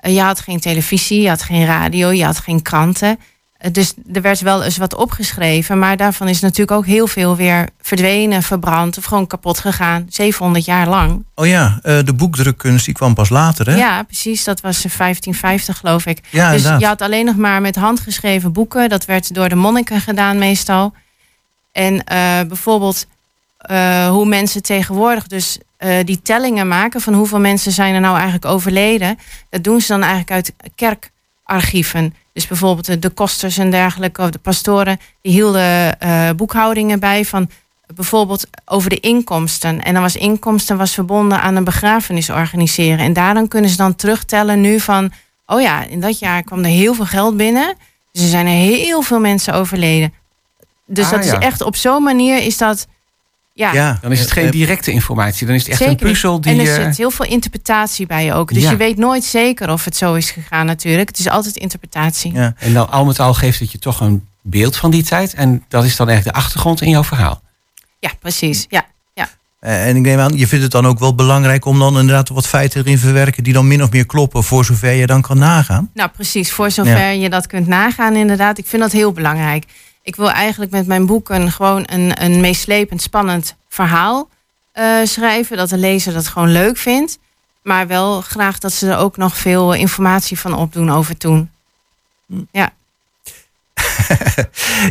je 0.00 0.20
had 0.20 0.40
geen 0.40 0.60
televisie, 0.60 1.22
je 1.22 1.28
had 1.28 1.42
geen 1.42 1.66
radio, 1.66 2.10
je 2.10 2.24
had 2.24 2.38
geen 2.38 2.62
kranten... 2.62 3.18
Eh, 3.60 3.72
Dus 3.72 3.94
er 4.12 4.22
werd 4.22 4.40
wel 4.40 4.62
eens 4.62 4.76
wat 4.76 4.94
opgeschreven, 4.94 5.78
maar 5.78 5.96
daarvan 5.96 6.28
is 6.28 6.40
natuurlijk 6.40 6.70
ook 6.70 6.86
heel 6.86 7.06
veel 7.06 7.36
weer 7.36 7.68
verdwenen, 7.80 8.42
verbrand 8.42 8.98
of 8.98 9.04
gewoon 9.04 9.26
kapot 9.26 9.58
gegaan. 9.58 10.06
700 10.08 10.64
jaar 10.64 10.88
lang. 10.88 11.24
Oh 11.34 11.46
ja, 11.46 11.78
eh, 11.82 11.98
de 12.04 12.12
boekdrukkunst 12.14 12.84
die 12.84 12.94
kwam 12.94 13.14
pas 13.14 13.28
later, 13.28 13.66
hè? 13.70 13.76
Ja, 13.76 14.02
precies. 14.02 14.44
Dat 14.44 14.60
was 14.60 14.84
in 14.84 14.90
1550, 14.96 15.78
geloof 15.78 16.06
ik. 16.06 16.18
Ja, 16.30 16.46
dus 16.46 16.56
inderdaad. 16.56 16.80
je 16.80 16.86
had 16.86 17.02
alleen 17.02 17.24
nog 17.24 17.36
maar 17.36 17.60
met 17.60 17.76
handgeschreven 17.76 18.52
boeken. 18.52 18.88
Dat 18.88 19.04
werd 19.04 19.34
door 19.34 19.48
de 19.48 19.54
monniken 19.54 20.00
gedaan 20.00 20.38
meestal. 20.38 20.92
En 21.72 22.04
eh, 22.04 22.40
bijvoorbeeld 22.48 23.06
hoe 24.08 24.26
mensen 24.26 24.62
tegenwoordig 24.62 25.26
dus 25.26 25.58
die 26.04 26.22
tellingen 26.22 26.68
maken 26.68 27.00
van 27.00 27.14
hoeveel 27.14 27.40
mensen 27.40 27.72
zijn 27.72 27.94
er 27.94 28.00
nou 28.00 28.14
eigenlijk 28.14 28.44
overleden. 28.44 29.18
Dat 29.50 29.64
doen 29.64 29.80
ze 29.80 29.86
dan 29.86 30.02
eigenlijk 30.02 30.30
uit 30.30 30.52
kerkarchieven. 30.74 32.14
Dus 32.32 32.46
bijvoorbeeld 32.46 32.86
de- 32.86 32.98
de 32.98 33.08
kosters 33.10 33.58
en 33.58 33.70
dergelijke, 33.70 34.22
of 34.22 34.30
de 34.30 34.38
pastoren, 34.38 35.00
die 35.22 35.32
hielden 35.32 36.00
eh, 36.00 36.30
boekhoudingen 36.36 37.00
bij 37.00 37.24
van 37.24 37.50
bijvoorbeeld 37.94 38.46
over 38.64 38.90
de 38.90 39.00
inkomsten. 39.00 39.82
En 39.82 39.92
dan 39.92 40.02
was 40.02 40.16
inkomsten 40.16 40.76
was 40.76 40.94
verbonden 40.94 41.40
aan 41.40 41.56
een 41.56 41.64
begrafenis 41.64 42.30
organiseren. 42.30 42.98
En 42.98 43.12
daar 43.12 43.34
dan 43.34 43.48
kunnen 43.48 43.70
ze 43.70 43.76
dan 43.76 43.94
terugtellen 43.96 44.60
nu 44.60 44.80
van... 44.80 45.12
oh 45.46 45.60
ja, 45.60 45.84
in 45.84 46.00
dat 46.00 46.18
jaar 46.18 46.42
kwam 46.42 46.58
er 46.58 46.70
heel 46.70 46.94
veel 46.94 47.06
geld 47.06 47.36
binnen. 47.36 47.74
Dus 48.12 48.22
er 48.22 48.28
zijn 48.28 48.46
er 48.46 48.52
heel 48.52 49.02
veel 49.02 49.20
mensen 49.20 49.54
overleden. 49.54 50.12
Dus 50.86 51.04
Ah, 51.04 51.10
dat 51.10 51.24
is 51.24 51.30
echt 51.38 51.62
op 51.62 51.76
zo'n 51.76 52.02
manier 52.02 52.42
is 52.42 52.56
dat... 52.58 52.86
Ja, 53.52 53.72
Ja, 53.72 53.98
Dan 54.02 54.12
is 54.12 54.20
het 54.20 54.30
geen 54.30 54.46
eh, 54.46 54.52
directe 54.52 54.90
informatie. 54.90 55.46
Dan 55.46 55.54
is 55.54 55.60
het 55.62 55.70
echt 55.70 55.78
zeker 55.80 55.92
een 56.06 56.12
puzzel 56.12 56.40
die... 56.40 56.52
En 56.52 56.58
er 56.58 56.78
eh, 56.78 56.84
zit 56.84 56.96
heel 56.96 57.10
veel 57.10 57.26
interpretatie 57.26 58.06
bij 58.06 58.34
ook. 58.34 58.52
Dus 58.54 58.62
Ja. 58.62 58.70
je 58.70 58.76
weet 58.76 58.96
nooit 58.96 59.24
zeker 59.24 59.70
of 59.70 59.84
het 59.84 59.96
zo 59.96 60.14
is 60.14 60.30
gegaan 60.30 60.66
natuurlijk. 60.66 61.08
Het 61.08 61.18
is 61.18 61.28
altijd 61.28 61.56
interpretatie. 61.56 62.32
Ja. 62.32 62.54
En 62.58 62.72
dan 62.72 62.90
al 62.90 63.04
met 63.04 63.20
al 63.20 63.34
geeft 63.34 63.60
het 63.60 63.72
je 63.72 63.78
toch 63.78 64.00
een 64.00 64.26
beeld 64.42 64.76
van 64.76 64.90
die 64.90 65.02
tijd. 65.02 65.34
En 65.34 65.64
dat 65.68 65.84
is 65.84 65.96
dan 65.96 66.08
echt 66.08 66.24
de 66.24 66.32
achtergrond 66.32 66.80
in 66.80 66.90
jouw 66.90 67.04
verhaal. 67.04 67.42
Ja, 67.98 68.10
precies. 68.20 68.66
Ja. 68.68 68.86
Eh, 69.60 69.88
En 69.88 69.96
ik 69.96 70.02
neem 70.02 70.18
aan, 70.18 70.36
je 70.36 70.46
vindt 70.46 70.62
het 70.64 70.72
dan 70.72 70.86
ook 70.86 70.98
wel 70.98 71.14
belangrijk 71.14 71.64
om 71.64 71.78
dan 71.78 71.98
inderdaad 71.98 72.28
wat 72.28 72.46
feiten 72.46 72.80
erin 72.80 72.94
te 72.94 73.00
verwerken 73.00 73.42
die 73.44 73.52
dan 73.52 73.66
min 73.68 73.82
of 73.82 73.90
meer 73.90 74.06
kloppen 74.06 74.44
voor 74.44 74.64
zover 74.64 74.92
je 74.92 75.06
dan 75.06 75.22
kan 75.22 75.38
nagaan. 75.38 75.90
Nou, 75.94 76.08
precies. 76.10 76.52
Voor 76.52 76.70
zover 76.70 77.12
je 77.12 77.30
dat 77.30 77.46
kunt 77.46 77.66
nagaan, 77.66 78.16
inderdaad. 78.16 78.58
Ik 78.58 78.66
vind 78.66 78.82
dat 78.82 78.92
heel 78.92 79.12
belangrijk. 79.12 79.64
Ik 80.02 80.16
wil 80.16 80.30
eigenlijk 80.30 80.70
met 80.70 80.86
mijn 80.86 81.06
boeken 81.06 81.52
gewoon 81.52 81.82
een, 81.86 82.22
een 82.24 82.40
meeslepend, 82.40 83.02
spannend 83.02 83.54
verhaal 83.68 84.28
eh, 84.72 84.96
schrijven. 85.04 85.56
Dat 85.56 85.68
de 85.68 85.76
lezer 85.76 86.12
dat 86.12 86.26
gewoon 86.28 86.52
leuk 86.52 86.76
vindt. 86.76 87.18
Maar 87.62 87.86
wel 87.86 88.20
graag 88.20 88.58
dat 88.58 88.72
ze 88.72 88.90
er 88.90 88.96
ook 88.96 89.16
nog 89.16 89.36
veel 89.36 89.74
informatie 89.74 90.38
van 90.38 90.54
opdoen 90.54 90.90
over 90.90 91.16
toen. 91.16 91.50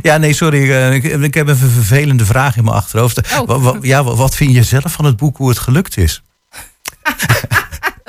Ja, 0.02 0.18
nee, 0.18 0.34
sorry. 0.34 0.72
eh, 0.72 0.94
Ik, 0.94 1.04
ik 1.04 1.34
heb 1.34 1.48
even 1.48 1.66
een 1.68 1.72
vervelende 1.74 2.26
vraag 2.26 2.58
in 2.58 2.64
mijn 2.64 2.76
achterhoofd. 2.76 3.38
Oh. 3.40 3.78
Ja, 3.82 4.04
wa- 4.04 4.16
wat 4.16 4.36
vind 4.36 4.54
je 4.54 4.64
zelf 4.64 4.92
van 4.92 5.06
het 5.06 5.18
boek, 5.18 5.38
hoe 5.38 5.50
het 5.50 5.60
gelukt 5.60 5.98
is? 5.98 6.22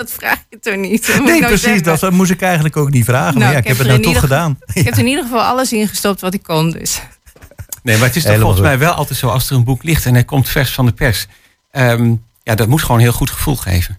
Dat 0.01 0.13
vraag 0.13 0.39
je 0.49 0.59
toch 0.59 0.77
niet? 0.77 1.07
Dat 1.07 1.17
Nee, 1.17 1.27
nou 1.27 1.41
precies. 1.41 1.61
zeggen. 1.61 1.99
Dat, 2.01 2.11
moest 2.11 2.31
ik 2.31 2.43
eigenlijk 2.43 2.77
ook 2.77 2.91
niet 2.91 3.05
vragen. 3.05 3.39
Nou, 3.39 3.39
maar 3.39 3.53
ja, 3.53 3.59
ik 3.59 3.65
ik 3.65 3.69
heb 3.69 3.77
heb 3.77 3.87
het 3.87 3.97
er 3.97 4.03
nou 4.03 4.15
toch 4.15 4.23
ieder 4.23 4.29
gedaan. 4.29 4.59
Ik 4.75 4.85
heb 4.85 4.95
er 4.95 5.01
in 5.01 5.07
ieder 5.07 5.25
geval 5.25 5.41
alles 5.41 5.73
ingestopt 5.73 6.21
wat 6.21 6.35
ik 6.35 6.43
kon. 6.43 6.71
Dus. 6.71 7.01
Nee, 7.83 7.97
maar 7.97 8.07
het 8.07 8.17
is 8.17 8.23
toch 8.23 8.33
Helemaal 8.33 8.55
volgens 8.55 8.61
mij 8.61 8.79
wel 8.79 8.93
altijd 8.93 9.19
zo 9.19 9.29
als 9.29 9.51
er 9.51 9.57
een 9.57 9.65
boek 9.65 9.83
ligt 9.83 10.07
en 10.07 10.15
hij 10.15 10.25
komt 10.25 10.49
vers 10.49 10.73
van 10.73 10.87
de 10.87 10.93
pers. 10.93 11.27
Ehm, 11.71 12.15
ja, 12.43 12.55
dat 12.55 12.69
moet 12.69 12.81
gewoon 12.81 12.97
een 12.97 13.03
heel 13.03 13.13
goed 13.13 13.31
gevoel 13.31 13.57
geven. 13.57 13.99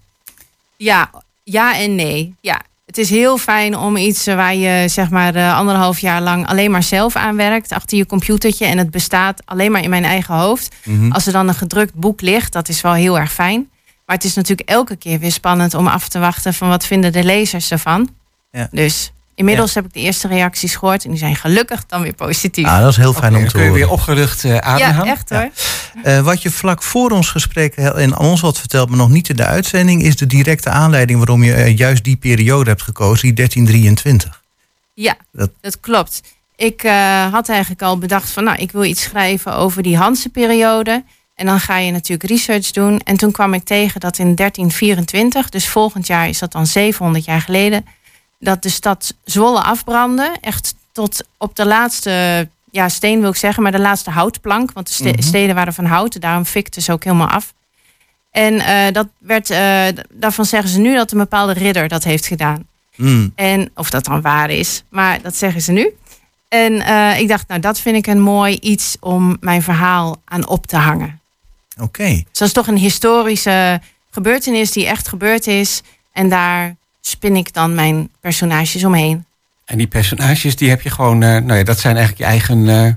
Ja, 0.78 1.10
ja 1.44 1.80
en 1.80 1.96
nee. 1.96 2.36
Ja, 2.42 2.62
het 2.86 2.98
is 2.98 3.10
heel 3.10 3.38
fijn 3.38 3.78
om 3.78 3.98
iets 3.98 4.26
waar 4.26 4.56
je 4.56 4.88
zeg 4.88 5.10
maar 5.10 5.36
eh, 5.36 5.58
anderhalf 5.58 6.00
jaar 6.00 6.22
lang 6.22 6.48
alleen 6.48 6.72
maar 6.72 6.84
zelf 6.84 7.16
aan 7.16 7.36
werkt, 7.36 7.72
achter 7.72 7.98
je 7.98 8.06
computertje 8.06 8.66
en 8.66 8.78
het 8.78 8.92
bestaat 8.92 9.42
alleen 9.46 9.72
maar 9.72 9.84
in 9.84 9.90
mijn 9.90 10.06
eigen 10.06 10.36
hoofd. 10.36 10.76
Mhm. 10.84 11.12
Als 11.12 11.28
er 11.28 11.34
dan 11.34 11.48
een 11.48 11.56
gedrukt 11.56 11.94
boek 11.94 12.22
ligt, 12.22 12.54
dat 12.54 12.70
is 12.70 12.82
wel 12.82 12.94
heel 12.94 13.20
erg 13.20 13.34
fijn. 13.34 13.70
Maar 14.12 14.20
het 14.20 14.30
is 14.30 14.36
natuurlijk 14.36 14.70
elke 14.70 14.96
keer 14.96 15.20
weer 15.20 15.32
spannend 15.32 15.74
om 15.74 15.88
af 15.88 16.08
te 16.10 16.20
wachten 16.20 16.54
van 16.54 16.68
wat 16.70 16.86
vinden 16.86 17.12
de 17.12 17.24
lezers 17.24 17.72
ervan. 17.72 18.10
Ja. 18.52 18.68
Dus 18.72 19.12
inmiddels 19.36 19.74
heb 19.74 19.86
ik 19.86 19.94
de 19.94 20.00
eerste 20.00 20.28
reacties 20.28 20.76
gehoord 20.76 21.04
en 21.04 21.10
die 21.10 21.20
zijn 21.20 21.36
gelukkig 21.36 21.86
dan 21.86 22.02
weer 22.02 22.14
positief. 22.14 22.66
Ah, 22.68 22.80
dat 22.80 22.90
is 22.90 22.98
heel 22.98 23.14
fijn 23.14 23.36
om 23.36 23.46
te 23.48 23.52
kun 23.52 23.62
je 23.62 23.68
horen. 23.68 23.82
weer 23.84 23.92
opgelucht 23.92 24.44
eh 24.44 24.58
ademhalen. 24.58 25.06
ja, 25.06 25.12
echt 25.12 25.30
hoor. 25.30 25.50
Eh, 26.04 26.20
wat 26.20 26.42
je 26.42 26.52
vlak 26.52 26.84
voor 26.84 27.12
ons 27.12 27.30
gesprek 27.30 27.76
heel- 27.76 27.98
en 28.00 28.14
aan 28.16 28.26
ons 28.26 28.42
had 28.42 28.60
verteld, 28.60 28.90
maar 28.90 28.98
nog 28.98 29.10
niet 29.10 29.30
in 29.30 29.36
de 29.36 29.46
uitzending, 29.46 30.04
is 30.04 30.16
de 30.16 30.28
directe 30.28 30.70
aanleiding 30.70 31.18
waarom 31.18 31.44
je 31.44 31.54
eh, 31.54 31.78
juist 31.78 32.04
die 32.04 32.16
periode 32.16 32.70
hebt 32.70 32.82
gekozen, 32.82 33.22
die 33.22 33.34
1323. 33.34 34.42
Ja, 34.94 35.16
Dat- 35.32 35.52
dat, 35.62 35.80
klopt. 35.80 36.22
Ik 36.56 36.84
eh, 36.84 37.32
had 37.32 37.50
eigenlijk 37.50 37.82
al 37.82 37.98
bedacht 37.98 38.30
van, 38.30 38.44
nou, 38.44 38.58
ik 38.58 38.72
wil 38.72 38.84
iets 38.84 39.02
schrijven 39.02 39.56
over 39.56 39.84
die 39.84 39.98
Hanse-periode. 39.98 41.04
En 41.42 41.48
dan 41.48 41.60
ga 41.60 41.78
je 41.78 41.92
natuurlijk 41.92 42.30
research 42.30 42.72
doen. 42.72 43.00
En 43.00 43.18
toen 43.18 43.32
kwam 43.32 43.54
ik 43.54 43.64
tegen 43.64 44.00
dat 44.00 44.18
in 44.18 44.36
1324, 44.36 45.50
dus 45.50 45.68
volgend 45.68 46.08
jaar 46.08 46.28
is 46.30 46.40
dat 46.40 46.52
dan 46.52 46.66
700 46.68 47.26
jaar 47.26 47.42
geleden, 47.42 47.86
dat 48.40 48.64
de 48.64 48.70
stad 48.70 49.14
Zwolle 49.24 49.62
afbrandde. 49.62 50.32
Echt 50.42 50.76
tot 50.92 51.24
op 51.38 51.56
de 51.56 51.66
laatste, 51.66 52.48
ja, 52.72 52.90
steen 52.90 53.20
wil 53.22 53.30
ik 53.30 53.36
zeggen, 53.36 53.64
maar 53.64 53.72
de 53.72 53.80
laatste 53.80 54.10
houtplank. 54.10 54.72
Want 54.72 54.88
de 54.88 54.94
ste- 54.94 55.10
Mhm. 55.10 55.22
steden 55.22 55.56
waren 55.56 55.74
van 55.74 55.86
hout, 55.86 56.22
daarom 56.22 56.46
fikte 56.46 56.82
ze 56.82 56.92
ook 56.92 57.04
helemaal 57.04 57.28
af. 57.30 57.54
En 58.32 58.60
eh, 58.60 58.94
dat 58.94 59.08
werd, 59.18 59.50
eh, 59.50 59.84
daarvan 60.14 60.46
zeggen 60.46 60.70
ze 60.70 60.80
nu 60.80 60.96
dat 60.96 61.12
een 61.12 61.18
bepaalde 61.18 61.54
ridder 61.54 61.88
dat 61.88 62.04
heeft 62.04 62.26
gedaan. 62.26 62.68
Mm, 62.96 63.32
En 63.36 63.72
of 63.76 63.90
dat 63.90 64.06
dan 64.06 64.22
waar 64.22 64.50
is, 64.50 64.84
maar 64.90 65.22
dat 65.22 65.36
zeggen 65.36 65.62
ze 65.62 65.72
nu. 65.72 65.90
En 66.48 66.82
eh, 66.82 67.20
ik 67.20 67.28
dacht, 67.28 67.48
nou, 67.48 67.60
dat 67.60 67.80
vind 67.80 67.96
ik 67.96 68.08
een 68.08 68.22
mooi 68.22 68.58
iets 68.62 68.98
om 69.00 69.38
mijn 69.40 69.62
verhaal 69.62 70.22
aan 70.26 70.48
op 70.48 70.68
te 70.68 70.78
hangen. 70.78 71.20
Oké. 71.80 72.04
Dus 72.08 72.24
dat 72.40 72.48
is 72.48 72.54
toch 72.54 72.68
een 72.68 72.78
historische 72.78 73.82
gebeurtenis 74.12 74.72
die 74.72 74.88
echt 74.88 75.08
gebeurd 75.08 75.48
is. 75.48 75.82
En 76.12 76.30
daar 76.30 76.76
spin 77.02 77.36
ik 77.36 77.54
dan 77.54 77.76
mijn 77.76 78.10
personages 78.20 78.84
omheen. 78.84 79.26
En 79.66 79.78
die 79.78 79.88
personages, 79.88 80.56
die 80.56 80.70
heb 80.70 80.82
je 80.82 80.90
gewoon, 80.90 81.24
eh, 81.24 81.30
nou 81.30 81.54
ja, 81.54 81.64
dat 81.64 81.80
zijn 81.80 81.96
eigenlijk 81.98 82.26
je 82.26 82.30
eigen 82.32 82.70
eh, 82.86 82.94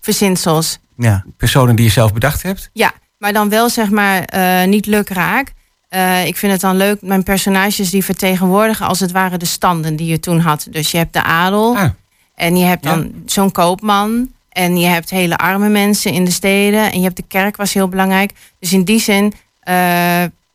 Verzinsels. 0.00 0.78
Ja. 0.96 1.24
personen 1.36 1.76
die 1.76 1.84
je 1.84 1.90
zelf 1.90 2.12
bedacht 2.12 2.42
hebt. 2.42 2.70
Ja, 2.72 2.92
maar 3.18 3.32
dan 3.32 3.48
wel 3.48 3.68
zeg 3.68 3.90
maar 3.90 4.22
eh, 4.24 4.64
niet 4.68 4.86
lukraak. 4.86 5.52
Eh, 5.88 6.26
ik 6.26 6.36
vind 6.36 6.52
het 6.52 6.60
dan 6.60 6.76
leuk, 6.76 7.02
mijn 7.02 7.22
personages 7.22 7.90
die 7.90 8.04
vertegenwoordigen 8.04 8.86
als 8.86 9.00
het 9.00 9.12
ware 9.12 9.36
de 9.38 9.44
standen 9.46 9.96
die 9.96 10.06
je 10.06 10.20
toen 10.20 10.38
had. 10.38 10.66
Dus 10.70 10.90
je 10.90 10.96
hebt 10.96 11.12
de 11.12 11.22
adel. 11.22 11.76
Ah, 11.76 11.90
En 12.34 12.56
je 12.56 12.64
hebt 12.64 12.84
Ja. 12.84 12.94
dan 12.94 13.12
zo'n 13.26 13.52
koopman. 13.52 14.32
En 14.54 14.76
je 14.78 14.86
hebt 14.86 15.10
hele 15.10 15.36
arme 15.36 15.68
mensen 15.68 16.12
in 16.12 16.24
de 16.24 16.30
steden. 16.30 16.92
En 16.92 16.98
je 16.98 17.04
hebt 17.04 17.16
de 17.16 17.24
kerk 17.28 17.56
was 17.56 17.72
heel 17.72 17.88
belangrijk. 17.88 18.32
Dus 18.58 18.72
in 18.72 18.84
die 18.84 19.00
zin 19.00 19.32
eh, 19.60 19.74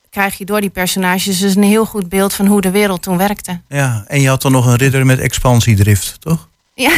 krijg 0.10 0.38
je 0.38 0.46
door 0.46 0.62
die 0.62 0.70
personages 0.70 1.40
dus 1.40 1.56
een 1.56 1.64
heel 1.64 1.86
goed 1.86 2.10
beeld 2.10 2.34
van 2.34 2.46
hoe 2.46 2.62
de 2.62 2.72
wereld 2.72 3.02
toen 3.02 3.18
werkte. 3.18 3.62
ja. 3.70 4.04
En 4.08 4.22
je 4.22 4.28
had 4.28 4.42
dan 4.42 4.52
nog 4.52 4.66
een 4.66 4.76
ridder 4.76 5.06
met 5.06 5.20
expansiedrift, 5.20 6.16
toch? 6.20 6.48
Ja, 6.74 6.92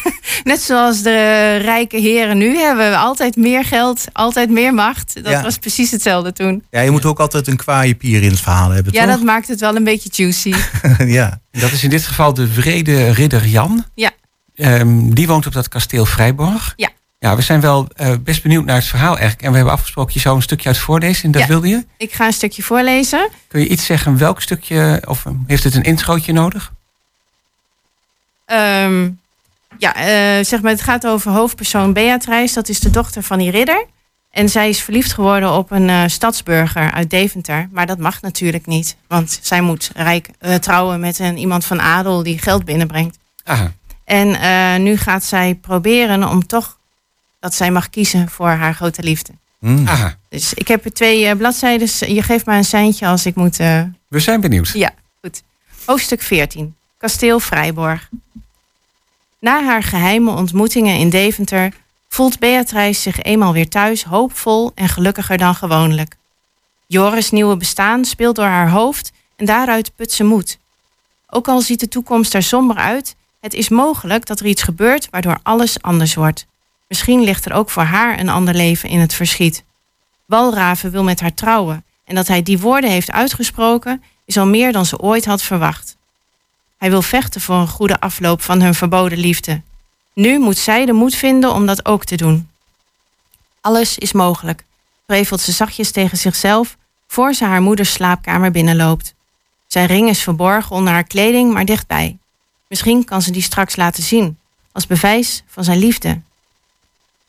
net 0.44 0.60
zoals 0.62 1.02
de 1.02 1.56
rijke 1.56 1.96
heren 2.00 2.38
nu 2.38 2.56
hebben 2.58 2.90
we 2.90 2.96
altijd 2.96 3.36
meer 3.36 3.64
geld, 3.64 4.04
altijd 4.12 4.50
meer 4.50 4.74
macht. 4.74 5.14
Dat 5.24 5.32
Ja. 5.32 5.42
was 5.42 5.58
precies 5.58 5.90
hetzelfde 5.90 6.32
toen. 6.32 6.64
Ja, 6.70 6.80
je 6.80 6.90
moet 6.90 7.04
ook 7.04 7.20
altijd 7.20 7.46
een 7.46 7.56
kwaaie 7.56 7.94
pier 7.94 8.22
in 8.22 8.30
het 8.30 8.40
verhaal 8.40 8.70
hebben, 8.70 8.92
Ja, 8.92 9.00
toch? 9.04 9.10
dat 9.10 9.22
maakt 9.22 9.48
het 9.48 9.60
wel 9.60 9.76
een 9.76 9.84
beetje 9.84 10.08
juicy. 10.12 10.52
ja. 11.18 11.40
dat 11.50 11.72
is 11.72 11.84
in 11.84 11.90
dit 11.90 12.04
geval 12.06 12.34
de 12.34 12.48
vrede 12.48 13.10
ridder 13.10 13.46
Jan. 13.46 13.84
Ja. 13.94 14.10
Ehm, 14.56 15.10
die 15.10 15.26
woont 15.26 15.46
op 15.46 15.52
dat 15.52 15.68
kasteel 15.68 16.06
Vrijborg. 16.06 16.72
Ja. 16.76 16.88
Ja, 17.18 17.36
we 17.36 17.42
zijn 17.42 17.60
wel 17.60 17.88
eh, 17.94 18.12
best 18.20 18.42
benieuwd 18.42 18.64
naar 18.64 18.76
het 18.76 18.84
verhaal 18.84 19.10
eigenlijk. 19.16 19.42
En 19.42 19.50
we 19.50 19.56
hebben 19.56 19.74
afgesproken, 19.74 20.14
je 20.14 20.20
zou 20.20 20.36
een 20.36 20.42
stukje 20.42 20.68
uit 20.68 20.78
voorlezen. 20.78 21.24
En 21.24 21.30
dat 21.30 21.42
Ja. 21.42 21.48
wilde 21.48 21.68
je. 21.68 21.86
Ik 21.96 22.12
ga 22.12 22.26
een 22.26 22.32
stukje 22.32 22.62
voorlezen. 22.62 23.28
Kun 23.48 23.60
je 23.60 23.68
iets 23.68 23.84
zeggen, 23.84 24.18
welk 24.18 24.42
stukje, 24.42 25.02
of 25.06 25.26
eh, 25.26 25.32
heeft 25.46 25.64
het 25.64 25.74
een 25.74 25.82
introotje 25.82 26.32
nodig? 26.32 26.72
Ehm, 28.46 29.10
ja, 29.78 29.94
eh, 29.94 30.44
zeg 30.44 30.60
maar, 30.62 30.70
het 30.72 30.80
gaat 30.80 31.06
over 31.06 31.30
hoofdpersoon 31.30 31.92
Beatrice. 31.92 32.54
Dat 32.54 32.68
is 32.68 32.80
de 32.80 32.90
dochter 32.90 33.22
van 33.22 33.38
die 33.38 33.50
ridder. 33.50 33.84
En 34.30 34.48
zij 34.48 34.68
is 34.68 34.80
verliefd 34.82 35.12
geworden 35.12 35.52
op 35.52 35.70
een 35.70 36.10
stadsburger 36.10 36.92
uit 36.92 37.10
Deventer. 37.10 37.68
Maar 37.72 37.86
dat 37.86 37.98
mag 37.98 38.20
natuurlijk 38.22 38.66
niet. 38.66 38.96
Want 39.08 39.38
zij 39.42 39.60
moet 39.60 39.90
rijk, 39.94 40.28
trouwen 40.60 41.00
met 41.00 41.18
een, 41.18 41.36
iemand 41.38 41.64
van 41.64 41.80
adel 41.80 42.22
die 42.22 42.38
geld 42.38 42.64
binnenbrengt. 42.64 43.18
Ah, 43.44 43.60
En 44.06 44.40
eh, 44.40 44.80
nu 44.80 44.96
gaat 44.96 45.24
zij 45.24 45.54
proberen 45.54 46.28
om 46.28 46.46
toch 46.46 46.78
dat 47.40 47.54
zij 47.54 47.70
mag 47.70 47.90
kiezen 47.90 48.28
voor 48.28 48.48
haar 48.48 48.74
grote 48.74 49.02
liefde. 49.02 49.32
Mm. 49.58 49.86
Dus 50.28 50.54
ik 50.54 50.68
heb 50.68 50.84
er 50.84 50.92
twee 50.92 51.26
eh, 51.26 51.36
bladzijden. 51.36 52.14
Je 52.14 52.22
geeft 52.22 52.46
mij 52.46 52.56
een 52.56 52.64
seintje 52.64 53.06
als 53.06 53.26
ik 53.26 53.34
moet 53.34 53.60
eh, 53.60 53.82
we 54.08 54.20
zijn 54.20 54.40
benieuwd. 54.40 54.68
ja, 54.68 54.90
goed. 55.20 55.42
Hoofdstuk 55.84 56.22
14. 56.22 56.74
Kasteel 56.98 57.40
Vrijborg. 57.40 58.08
Na 59.38 59.64
haar 59.64 59.82
geheime 59.82 60.30
ontmoetingen 60.30 60.96
in 60.96 61.10
Deventer 61.10 61.72
voelt 62.08 62.38
Beatrice 62.38 63.00
zich 63.00 63.22
eenmaal 63.22 63.52
weer 63.52 63.68
thuis 63.68 64.04
hoopvol 64.04 64.72
en 64.74 64.88
gelukkiger 64.88 65.38
dan 65.38 65.54
gewoonlijk. 65.54 66.16
Joris' 66.86 67.30
nieuwe 67.30 67.56
bestaan 67.56 68.04
speelt 68.04 68.36
door 68.36 68.44
haar 68.44 68.70
hoofd 68.70 69.12
en 69.36 69.46
daaruit 69.46 69.96
put 69.96 70.12
ze 70.12 70.24
moed. 70.24 70.58
Ook 71.30 71.48
al 71.48 71.60
ziet 71.60 71.80
de 71.80 71.88
toekomst 71.88 72.34
er 72.34 72.42
somber 72.42 72.76
uit, 72.76 73.16
het 73.46 73.54
is 73.54 73.68
mogelijk 73.68 74.26
dat 74.26 74.40
er 74.40 74.46
iets 74.46 74.62
gebeurt 74.62 75.08
waardoor 75.10 75.38
alles 75.42 75.82
anders 75.82 76.14
wordt. 76.14 76.46
Misschien 76.88 77.22
ligt 77.22 77.44
er 77.44 77.52
ook 77.52 77.70
voor 77.70 77.82
haar 77.82 78.18
een 78.18 78.28
ander 78.28 78.54
leven 78.54 78.88
in 78.88 79.00
het 79.00 79.14
verschiet. 79.14 79.64
Walraven 80.24 80.90
wil 80.90 81.04
met 81.04 81.20
haar 81.20 81.34
trouwen 81.34 81.84
en 82.04 82.14
dat 82.14 82.28
hij 82.28 82.42
die 82.42 82.58
woorden 82.58 82.90
heeft 82.90 83.10
uitgesproken 83.10 84.02
is 84.24 84.36
al 84.36 84.46
meer 84.46 84.72
dan 84.72 84.86
ze 84.86 84.98
ooit 84.98 85.24
had 85.24 85.42
verwacht. 85.42 85.96
Hij 86.78 86.90
wil 86.90 87.02
vechten 87.02 87.40
voor 87.40 87.54
een 87.54 87.68
goede 87.68 88.00
afloop 88.00 88.42
van 88.42 88.60
hun 88.62 88.74
verboden 88.74 89.18
liefde. 89.18 89.60
Nu 90.12 90.38
moet 90.38 90.58
zij 90.58 90.86
de 90.86 90.92
moed 90.92 91.14
vinden 91.14 91.52
om 91.52 91.66
dat 91.66 91.86
ook 91.86 92.04
te 92.04 92.16
doen. 92.16 92.48
Alles 93.60 93.98
is 93.98 94.12
mogelijk, 94.12 94.64
prevelt 95.06 95.40
ze 95.40 95.52
zachtjes 95.52 95.90
tegen 95.90 96.18
zichzelf 96.18 96.76
voor 97.06 97.34
ze 97.34 97.44
haar 97.44 97.62
moeders 97.62 97.92
slaapkamer 97.92 98.50
binnenloopt. 98.50 99.14
Zijn 99.66 99.86
ring 99.86 100.08
is 100.08 100.22
verborgen 100.22 100.76
onder 100.76 100.92
haar 100.92 101.04
kleding, 101.04 101.52
maar 101.52 101.64
dichtbij. 101.64 102.18
Misschien 102.68 103.04
kan 103.04 103.22
ze 103.22 103.30
die 103.30 103.42
straks 103.42 103.76
laten 103.76 104.02
zien, 104.02 104.38
als 104.72 104.86
bewijs 104.86 105.42
van 105.46 105.64
zijn 105.64 105.78
liefde. 105.78 106.20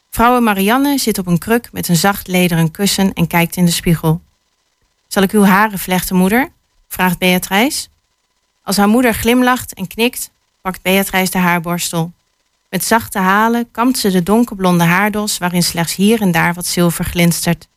Vrouwe 0.10 0.39
Marianne 0.39 0.98
zit 0.98 1.17
op 1.17 1.27
een 1.27 1.38
kruk 1.38 1.70
met 1.72 1.88
een 1.88 1.96
zacht 1.96 2.27
lederen 2.27 2.72
kussen 2.72 3.13
en 3.13 3.27
kijkt 3.27 3.56
in 3.56 3.65
de 3.65 3.72
spiegel. 3.72 4.22
Zal 5.08 5.24
ik 5.24 5.32
uw 5.32 5.44
haren 5.44 5.79
vlechten, 5.79 6.15
moeder? 6.15 6.51
vraagt 6.88 7.17
Beatrice. 7.17 7.88
Als 8.63 8.77
haar 8.77 8.88
moeder 8.88 9.13
glimlacht 9.13 9.74
en 9.74 9.88
knikt, 9.88 10.29
pakt 10.62 10.82
Beatrice 10.82 11.32
de 11.32 11.38
haarborstel. 11.38 12.12
Met 12.70 12.84
zachte 12.84 13.20
halen 13.20 13.72
kampt 13.72 13.98
ze 13.98 14.12
de 14.12 14.24
donkerblonde 14.24 14.84
haardos 14.84 15.38
waarin 15.38 15.63
slechts 15.63 15.96
hier 15.96 16.22
en 16.22 16.32
daar 16.32 16.53
wat 16.53 16.65
zilver 16.65 17.06
glinstert. 17.06 17.67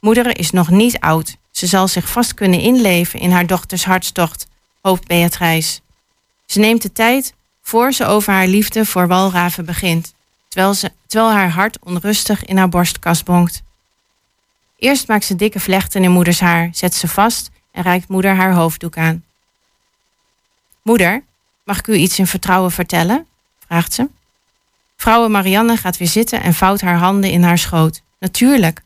Moeder 0.00 0.38
is 0.38 0.50
nog 0.50 0.70
niet 0.70 0.98
oud. 0.98 1.36
Ze 1.50 1.66
zal 1.66 1.88
zich 1.88 2.08
vast 2.08 2.34
kunnen 2.34 2.60
inleven 2.60 3.20
in 3.20 3.30
haar 3.30 3.46
dochters 3.46 3.84
hartstocht, 3.84 4.46
hoopt 4.80 5.06
Beatrice. 5.06 5.80
Ze 6.50 6.58
neemt 6.58 6.82
de 6.82 6.92
tijd 6.92 7.34
voor 7.62 7.92
ze 7.92 8.04
over 8.04 8.32
haar 8.32 8.46
liefde 8.46 8.86
voor 8.86 9.06
walraven 9.06 9.64
begint, 9.64 10.14
terwijl, 10.48 10.74
ze, 10.74 10.92
terwijl 11.06 11.32
haar 11.32 11.50
hart 11.50 11.78
onrustig 11.78 12.44
in 12.44 12.56
haar 12.56 12.68
borstkas 12.68 13.22
bonkt. 13.22 13.62
Eerst 14.76 15.08
maakt 15.08 15.24
ze 15.24 15.36
dikke 15.36 15.60
vlechten 15.60 16.04
in 16.04 16.10
moeders 16.10 16.40
haar, 16.40 16.68
zet 16.72 16.94
ze 16.94 17.08
vast 17.08 17.50
en 17.70 17.82
reikt 17.82 18.08
moeder 18.08 18.34
haar 18.34 18.52
hoofddoek 18.52 18.96
aan. 18.96 19.24
Moeder, 20.82 21.22
mag 21.64 21.78
ik 21.78 21.86
u 21.86 21.94
iets 21.94 22.18
in 22.18 22.26
vertrouwen 22.26 22.70
vertellen? 22.70 23.26
vraagt 23.66 23.92
ze. 23.92 24.08
Vrouwe 24.96 25.28
Marianne 25.28 25.76
gaat 25.76 25.96
weer 25.96 26.08
zitten 26.08 26.42
en 26.42 26.54
vouwt 26.54 26.80
haar 26.80 26.98
handen 26.98 27.30
in 27.30 27.42
haar 27.42 27.58
schoot. 27.58 28.02
Natuurlijk. 28.18 28.82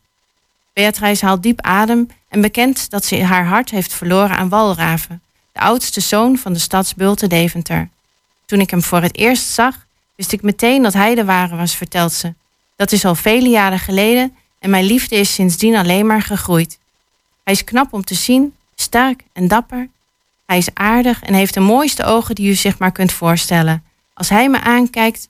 Beatrice 0.73 1.25
haalt 1.25 1.43
diep 1.43 1.61
adem 1.61 2.07
en 2.29 2.41
bekent 2.41 2.89
dat 2.89 3.05
ze 3.05 3.23
haar 3.23 3.45
hart 3.45 3.69
heeft 3.69 3.93
verloren 3.93 4.37
aan 4.37 4.49
Walraven, 4.49 5.21
de 5.55 5.61
oudste 5.61 6.01
zoon 6.01 6.37
van 6.37 6.53
de 6.53 6.59
stadsbulte 6.59 7.27
Deventer. 7.27 7.89
Toen 8.45 8.59
ik 8.59 8.69
hem 8.69 8.83
voor 8.83 9.01
het 9.01 9.17
eerst 9.17 9.47
zag, 9.47 9.85
wist 10.15 10.31
ik 10.31 10.41
meteen 10.41 10.83
dat 10.83 10.93
hij 10.93 11.15
de 11.15 11.25
ware 11.25 11.55
was, 11.55 11.75
vertelt 11.75 12.13
ze. 12.13 12.33
Dat 12.75 12.91
is 12.91 13.05
al 13.05 13.15
vele 13.15 13.49
jaren 13.49 13.79
geleden 13.79 14.35
en 14.59 14.69
mijn 14.69 14.85
liefde 14.85 15.15
is 15.15 15.33
sindsdien 15.33 15.75
alleen 15.75 16.05
maar 16.05 16.21
gegroeid. 16.21 16.79
Hij 17.43 17.53
is 17.53 17.63
knap 17.63 17.93
om 17.93 18.03
te 18.03 18.13
zien, 18.15 18.53
sterk 18.75 19.23
en 19.33 19.47
dapper. 19.47 19.89
Hij 20.45 20.57
is 20.57 20.73
aardig 20.73 21.23
en 21.23 21.33
heeft 21.33 21.53
de 21.53 21.59
mooiste 21.59 22.03
ogen 22.03 22.35
die 22.35 22.49
u 22.49 22.53
zich 22.53 22.77
maar 22.77 22.91
kunt 22.91 23.11
voorstellen. 23.11 23.83
Als 24.13 24.29
hij 24.29 24.49
me 24.49 24.59
aankijkt, 24.61 25.29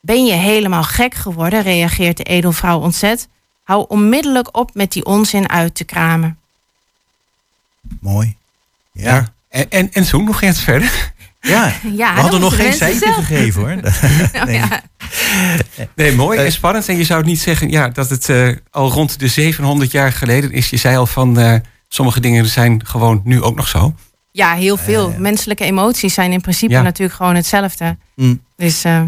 ben 0.00 0.24
je 0.24 0.32
helemaal 0.32 0.84
gek 0.84 1.14
geworden, 1.14 1.62
reageert 1.62 2.16
de 2.16 2.22
edelvrouw 2.22 2.80
ontzet. 2.80 3.28
Hou 3.62 3.84
onmiddellijk 3.88 4.56
op 4.56 4.74
met 4.74 4.92
die 4.92 5.04
onzin 5.04 5.48
uit 5.48 5.74
te 5.74 5.84
kramen. 5.84 6.38
Mooi. 8.00 8.36
Ja. 8.92 9.14
Ja. 9.14 9.36
En, 9.48 9.66
en, 9.70 9.88
en 9.92 10.04
zo, 10.04 10.22
nog 10.22 10.42
eens 10.42 10.60
verder? 10.60 11.12
ja. 11.40 11.72
Ja, 11.96 12.14
We 12.14 12.20
hadden 12.20 12.40
nog 12.40 12.56
geen 12.56 12.72
zelf. 12.72 12.98
gegeven 13.14 13.60
hoor. 13.62 13.76
Nou 14.32 14.46
Nee. 14.46 14.56
ja. 14.56 14.82
Nee, 15.94 16.12
mooi 16.12 16.38
Eh, 16.38 16.44
en 16.44 16.52
spannend. 16.52 16.88
En 16.88 16.96
je 16.96 17.04
zou 17.04 17.24
niet 17.24 17.40
zeggen 17.40 17.70
ja, 17.70 17.88
dat 17.88 18.10
het 18.10 18.28
eh, 18.28 18.48
al 18.70 18.90
rond 18.90 19.18
de 19.18 19.28
700 19.28 19.90
jaar 19.90 20.12
geleden 20.12 20.52
is. 20.52 20.70
Je 20.70 20.76
zei 20.76 20.96
al 20.96 21.06
van 21.06 21.38
eh, 21.38 21.54
sommige 21.88 22.20
dingen 22.20 22.46
zijn 22.46 22.86
gewoon 22.86 23.20
nu 23.24 23.42
ook 23.42 23.56
nog 23.56 23.68
zo. 23.68 23.94
ja, 24.32 24.54
heel 24.54 24.76
veel. 24.76 25.06
Ja, 25.08 25.12
ja. 25.14 25.20
Menselijke 25.20 25.64
emoties 25.64 26.14
zijn 26.14 26.32
in 26.32 26.40
principe 26.40 26.72
Ja. 26.72 26.82
natuurlijk 26.82 27.16
gewoon 27.16 27.34
hetzelfde. 27.34 27.96
Mm. 28.16 28.40
Dus 28.56 28.84
eh, 28.84 29.02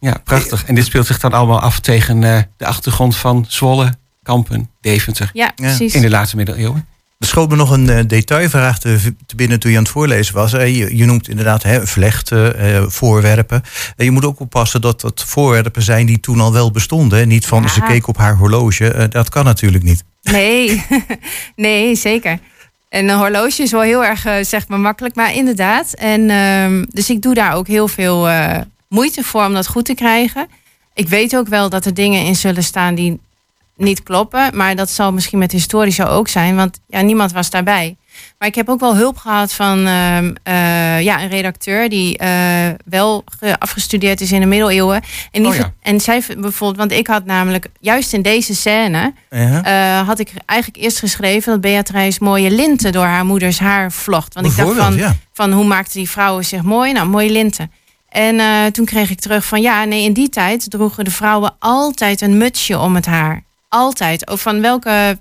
Ja, 0.00 0.20
prachtig. 0.24 0.64
En 0.64 0.74
dit 0.74 0.84
speelt 0.84 1.06
zich 1.06 1.18
dan 1.18 1.32
allemaal 1.32 1.60
af 1.60 1.80
tegen 1.80 2.24
eh, 2.24 2.38
de 2.56 2.66
achtergrond 2.66 3.16
van 3.16 3.44
Zwolle, 3.48 3.94
Kampen, 4.22 4.70
Deventer. 4.80 5.30
ja, 5.32 5.52
precies. 5.56 5.94
In 5.94 6.02
de 6.02 6.10
laatste 6.10 6.36
middeleeuwen. 6.36 6.86
Er 7.20 7.26
schoot 7.26 7.48
me 7.50 7.56
nog 7.56 7.70
een 7.70 7.88
eh, 7.88 8.04
detailvraag 8.06 8.78
te, 8.78 9.14
binnen 9.36 9.60
toen 9.60 9.70
je 9.70 9.76
aan 9.76 9.82
het 9.82 9.92
voorlezen 9.92 10.34
was. 10.34 10.52
Eh, 10.52 10.88
je, 10.98 11.04
noemt 11.04 11.28
inderdaad 11.28 11.62
hè, 11.62 11.86
vlechten, 11.86 12.58
eh, 12.58 12.82
voorwerpen. 12.86 13.62
Eh, 13.96 14.04
je 14.04 14.10
moet 14.10 14.24
ook 14.24 14.40
oppassen 14.40 14.80
dat 14.80 15.00
dat 15.00 15.24
voorwerpen 15.26 15.82
zijn 15.82 16.06
die 16.06 16.20
toen 16.20 16.40
al 16.40 16.52
wel 16.52 16.70
bestonden. 16.70 17.28
Niet 17.28 17.46
van 17.46 17.62
Ja. 17.62 17.68
ze 17.68 17.80
keek 17.80 18.06
op 18.06 18.16
haar 18.16 18.36
horloge. 18.36 19.06
Dat 19.10 19.28
kan 19.28 19.44
natuurlijk 19.44 19.84
niet. 19.84 20.04
Nee, 20.22 20.84
nee, 21.56 21.94
zeker. 21.94 22.38
En 22.88 23.08
een 23.08 23.18
horloge 23.18 23.62
is 23.62 23.70
wel 23.70 23.80
heel 23.80 24.04
erg, 24.04 24.46
zeg 24.46 24.68
maar, 24.68 24.80
makkelijk. 24.80 25.14
Maar 25.14 25.34
inderdaad. 25.34 25.92
En, 25.92 26.30
ehm, 26.30 26.84
dus 26.88 27.10
ik 27.10 27.22
doe 27.22 27.34
daar 27.34 27.54
ook 27.54 27.66
heel 27.66 27.88
veel 27.88 28.28
moeite 28.88 29.22
voor 29.24 29.44
om 29.44 29.52
dat 29.52 29.66
goed 29.66 29.84
te 29.84 29.94
krijgen. 29.94 30.48
Ik 30.94 31.08
weet 31.08 31.36
ook 31.36 31.48
wel 31.48 31.68
dat 31.68 31.84
er 31.84 31.94
dingen 31.94 32.24
in 32.24 32.36
zullen 32.36 32.64
staan 32.64 32.94
die 32.94 33.20
niet 33.80 34.02
kloppen. 34.02 34.56
Maar 34.56 34.76
dat 34.76 34.90
zal 34.90 35.12
misschien 35.12 35.38
met 35.38 35.52
historisch 35.52 35.94
zo 35.94 36.04
ook 36.04 36.28
zijn. 36.28 36.56
Want 36.56 36.80
ja, 36.86 37.00
niemand 37.00 37.32
was 37.32 37.50
daarbij. 37.50 37.96
Maar 38.38 38.48
ik 38.48 38.54
heb 38.54 38.68
ook 38.68 38.80
wel 38.80 38.96
hulp 38.96 39.16
gehad 39.16 39.52
van 39.52 39.86
ehm, 39.86 40.34
eh, 40.42 41.00
ja, 41.02 41.22
een 41.22 41.28
redacteur 41.28 41.88
die 41.88 42.18
eh, 42.18 42.68
wel 42.84 43.24
ge- 43.38 43.58
afgestudeerd 43.58 44.20
is 44.20 44.32
in 44.32 44.40
de 44.40 44.46
middeleeuwen. 44.46 45.02
En, 45.30 45.42
die 45.42 45.50
Oh 45.50 45.56
ja. 45.56 45.72
en 45.82 46.00
zij 46.00 46.22
bijvoorbeeld, 46.38 46.76
want 46.76 46.92
ik 47.00 47.06
had 47.06 47.24
namelijk 47.24 47.66
juist 47.80 48.12
in 48.12 48.22
deze 48.22 48.54
scène 48.54 49.12
Ja. 49.30 49.62
eh, 50.00 50.06
had 50.06 50.18
ik 50.18 50.32
eigenlijk 50.46 50.82
eerst 50.84 50.98
geschreven 50.98 51.52
dat 51.52 51.60
Beatrice 51.60 52.24
mooie 52.24 52.50
linten 52.50 52.92
door 52.92 53.04
haar 53.04 53.24
moeders 53.24 53.58
haar 53.58 53.92
vlocht. 53.92 54.34
Want 54.34 54.46
ik 54.46 54.56
dacht 54.56 54.76
van, 54.76 54.94
ja. 54.96 55.16
van 55.32 55.52
hoe 55.52 55.64
maakten 55.64 55.98
die 55.98 56.10
vrouwen 56.10 56.44
zich 56.44 56.62
mooi? 56.62 56.92
Nou, 56.92 57.08
mooie 57.08 57.30
linten. 57.30 57.72
En 58.08 58.72
toen 58.72 58.84
kreeg 58.84 59.10
ik 59.10 59.20
terug 59.20 59.44
van 59.44 59.60
ja, 59.60 59.84
nee, 59.84 60.04
in 60.04 60.12
die 60.12 60.28
tijd 60.28 60.70
droegen 60.70 61.04
de 61.04 61.10
vrouwen 61.10 61.54
altijd 61.58 62.20
een 62.20 62.36
mutsje 62.38 62.78
om 62.78 62.94
het 62.94 63.06
haar. 63.06 63.42
Altijd. 63.74 64.28
Ook 64.30 64.38
van 64.38 64.60
welke, 64.60 65.18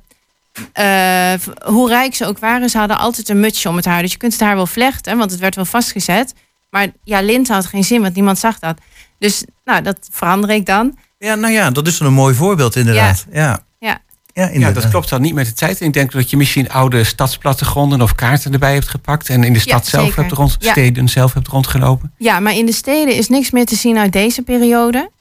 eh, 0.74 1.34
hoe 1.66 1.88
rijk 1.90 2.16
ze 2.16 2.26
ook 2.26 2.40
waren, 2.40 2.70
ze 2.70 2.78
hadden 2.78 2.98
altijd 2.98 3.30
een 3.30 3.40
mutsje 3.40 3.70
om 3.70 3.76
het 3.76 3.86
haar. 3.86 4.02
Dus 4.02 4.12
je 4.12 4.18
kunt 4.18 4.32
het 4.32 4.42
haar 4.42 4.56
wel 4.56 4.68
vlechten, 4.68 5.18
want 5.18 5.32
het 5.32 5.40
werd 5.40 5.56
wel 5.56 5.66
vastgezet. 5.66 6.34
Maar 6.70 6.88
ja, 7.04 7.22
linten 7.22 7.54
had 7.56 7.66
geen 7.66 7.84
zin, 7.84 8.02
want 8.02 8.16
niemand 8.16 8.40
zag 8.40 8.60
dat. 8.60 8.78
Dus 9.20 9.44
nou, 9.66 9.82
dat 9.82 9.98
verander 10.12 10.50
ik 10.50 10.66
dan. 10.66 10.98
ja, 11.18 11.36
nou 11.36 11.54
ja, 11.54 11.70
dat 11.72 11.88
is 11.88 11.98
dan 11.98 12.08
een 12.08 12.14
mooi 12.14 12.36
voorbeeld 12.36 12.76
inderdaad. 12.76 13.26
Ja, 13.32 13.40
Ja. 13.42 14.00
ja. 14.34 14.50
Ja. 14.54 14.72
Dat 14.72 14.90
klopt 14.90 15.10
dan 15.10 15.22
niet 15.22 15.34
met 15.34 15.46
de 15.46 15.54
tijd. 15.54 15.82
Ik 15.82 15.94
denk 15.94 16.12
dat 16.12 16.30
je 16.30 16.38
misschien 16.38 16.70
oude 16.70 17.04
stadsplattegronden 17.04 18.02
of 18.02 18.16
kaarten 18.16 18.54
erbij 18.54 18.74
hebt 18.74 18.88
gepakt. 18.88 19.30
En 19.30 19.44
in 19.44 19.54
de 19.54 19.60
stad 19.60 19.84
Ja, 19.84 19.90
zelf 19.90 20.06
zeker. 20.06 20.22
hebt 20.22 20.34
rond, 20.34 20.56
Ja. 20.60 20.72
steden 20.72 21.10
zelf 21.10 21.34
hebt 21.34 21.48
rondgelopen. 21.48 22.14
Ja, 22.18 22.40
maar 22.40 22.54
in 22.54 22.66
de 22.66 22.72
steden 22.72 23.16
is 23.16 23.28
niks 23.30 23.52
meer 23.52 23.66
te 23.66 23.76
zien 23.76 23.98
uit 23.98 24.12
deze 24.14 24.42
periode. 24.42 25.12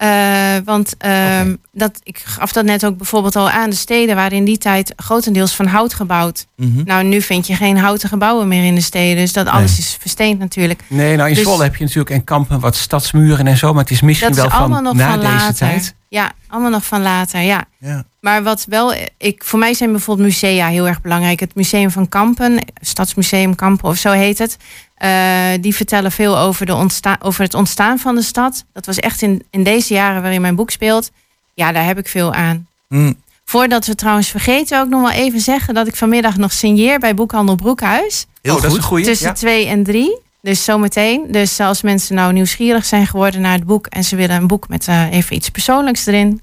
Eh, 0.00 0.56
want 0.64 0.94
ehm, 0.98 1.54
dat, 1.72 2.00
ik 2.02 2.22
gaf 2.24 2.52
dat 2.52 2.64
net 2.64 2.86
ook 2.86 2.96
bijvoorbeeld 2.96 3.36
al 3.36 3.50
aan. 3.50 3.70
De 3.70 3.76
steden 3.76 4.14
waren 4.16 4.36
in 4.36 4.44
die 4.44 4.58
tijd 4.58 4.92
grotendeels 4.96 5.54
van 5.54 5.66
hout 5.66 5.94
gebouwd. 5.94 6.46
Mhm. 6.56 6.82
Nou, 6.84 7.04
nu 7.04 7.22
vind 7.22 7.46
je 7.46 7.54
geen 7.54 7.78
houten 7.78 8.08
gebouwen 8.08 8.48
meer 8.48 8.64
in 8.64 8.74
de 8.74 8.80
steden. 8.80 9.16
Dus 9.16 9.32
dat 9.32 9.46
alles 9.46 9.78
is 9.78 9.96
versteend 10.00 10.38
natuurlijk. 10.38 10.80
Nee, 10.86 11.16
nou 11.16 11.28
in 11.28 11.34
Dus- 11.34 11.44
Zwolle 11.44 11.62
heb 11.62 11.76
je 11.76 11.84
natuurlijk 11.84 12.10
en 12.10 12.24
kampen 12.24 12.60
wat 12.60 12.76
stadsmuren 12.76 13.46
en 13.46 13.56
zo. 13.56 13.72
Maar 13.72 13.82
het 13.82 13.92
is 13.92 14.00
misschien 14.00 14.28
Dat 14.34 14.44
is 14.44 14.50
wel 14.50 14.60
allemaal 14.60 14.76
van 14.76 14.84
nog 14.84 14.94
na 14.94 15.10
van 15.10 15.20
deze 15.20 15.32
later. 15.32 15.54
tijd. 15.54 15.94
Ja, 16.10 16.32
allemaal 16.48 16.70
nog 16.70 16.84
van 16.84 17.02
later, 17.02 17.40
ja. 17.40 17.64
Ja. 17.78 18.04
Maar 18.20 18.42
wat 18.42 18.64
wel, 18.68 18.94
ik, 19.18 19.44
voor 19.44 19.58
mij 19.58 19.74
zijn 19.74 19.90
bijvoorbeeld 19.90 20.28
musea 20.28 20.66
heel 20.68 20.86
erg 20.88 21.00
belangrijk. 21.00 21.40
Het 21.40 21.54
Museum 21.54 21.90
van 21.90 22.08
Kampen, 22.08 22.64
Stadsmuseum 22.80 23.54
Kampen 23.54 23.88
of 23.88 23.96
zo 23.96 24.10
heet 24.10 24.38
het. 24.38 24.56
eh, 24.94 25.48
die 25.60 25.74
vertellen 25.74 26.12
veel 26.12 26.38
over, 26.38 26.66
de 26.66 26.74
ontsta 26.74 27.16
over 27.22 27.42
het 27.42 27.54
ontstaan 27.54 27.98
van 27.98 28.14
de 28.14 28.22
stad. 28.22 28.64
Dat 28.72 28.86
was 28.86 28.96
echt 28.98 29.22
in, 29.22 29.42
in 29.50 29.62
deze 29.64 29.94
jaren 29.94 30.22
waarin 30.22 30.40
mijn 30.40 30.54
boek 30.54 30.70
speelt. 30.70 31.10
Ja, 31.54 31.72
daar 31.72 31.84
heb 31.84 31.98
ik 31.98 32.08
veel 32.08 32.32
aan. 32.34 32.66
Mm. 32.88 33.16
Voordat 33.44 33.86
we 33.86 33.94
trouwens 33.94 34.28
vergeten, 34.28 34.80
ook 34.80 34.88
nog 34.88 35.00
wel 35.00 35.10
even 35.10 35.40
zeggen 35.40 35.74
dat 35.74 35.86
ik 35.86 35.96
vanmiddag 35.96 36.36
nog 36.36 36.52
signeer 36.52 36.98
bij 36.98 37.14
Boekhandel 37.14 37.54
Broekhuis. 37.54 38.26
Heel 38.42 38.54
oh, 38.56 38.62
dat 38.62 38.70
is 38.70 38.70
goed. 38.70 38.82
een 38.82 38.88
goeie. 38.88 39.04
Tussen 39.04 39.26
Ja. 39.26 39.32
twee 39.32 39.66
en 39.66 39.82
drie. 39.84 40.20
Dus 40.42 40.64
zometeen. 40.64 41.26
Dus 41.30 41.60
als 41.60 41.82
mensen 41.82 42.14
nou 42.14 42.32
nieuwsgierig 42.32 42.84
zijn 42.84 43.06
geworden 43.06 43.40
naar 43.40 43.52
het 43.52 43.64
boek 43.66 43.86
en 43.86 44.04
ze 44.04 44.16
willen 44.16 44.36
een 44.36 44.46
boek 44.46 44.68
met 44.68 44.88
eh, 44.88 45.10
even 45.12 45.36
iets 45.36 45.48
persoonlijks 45.48 46.06
erin, 46.06 46.40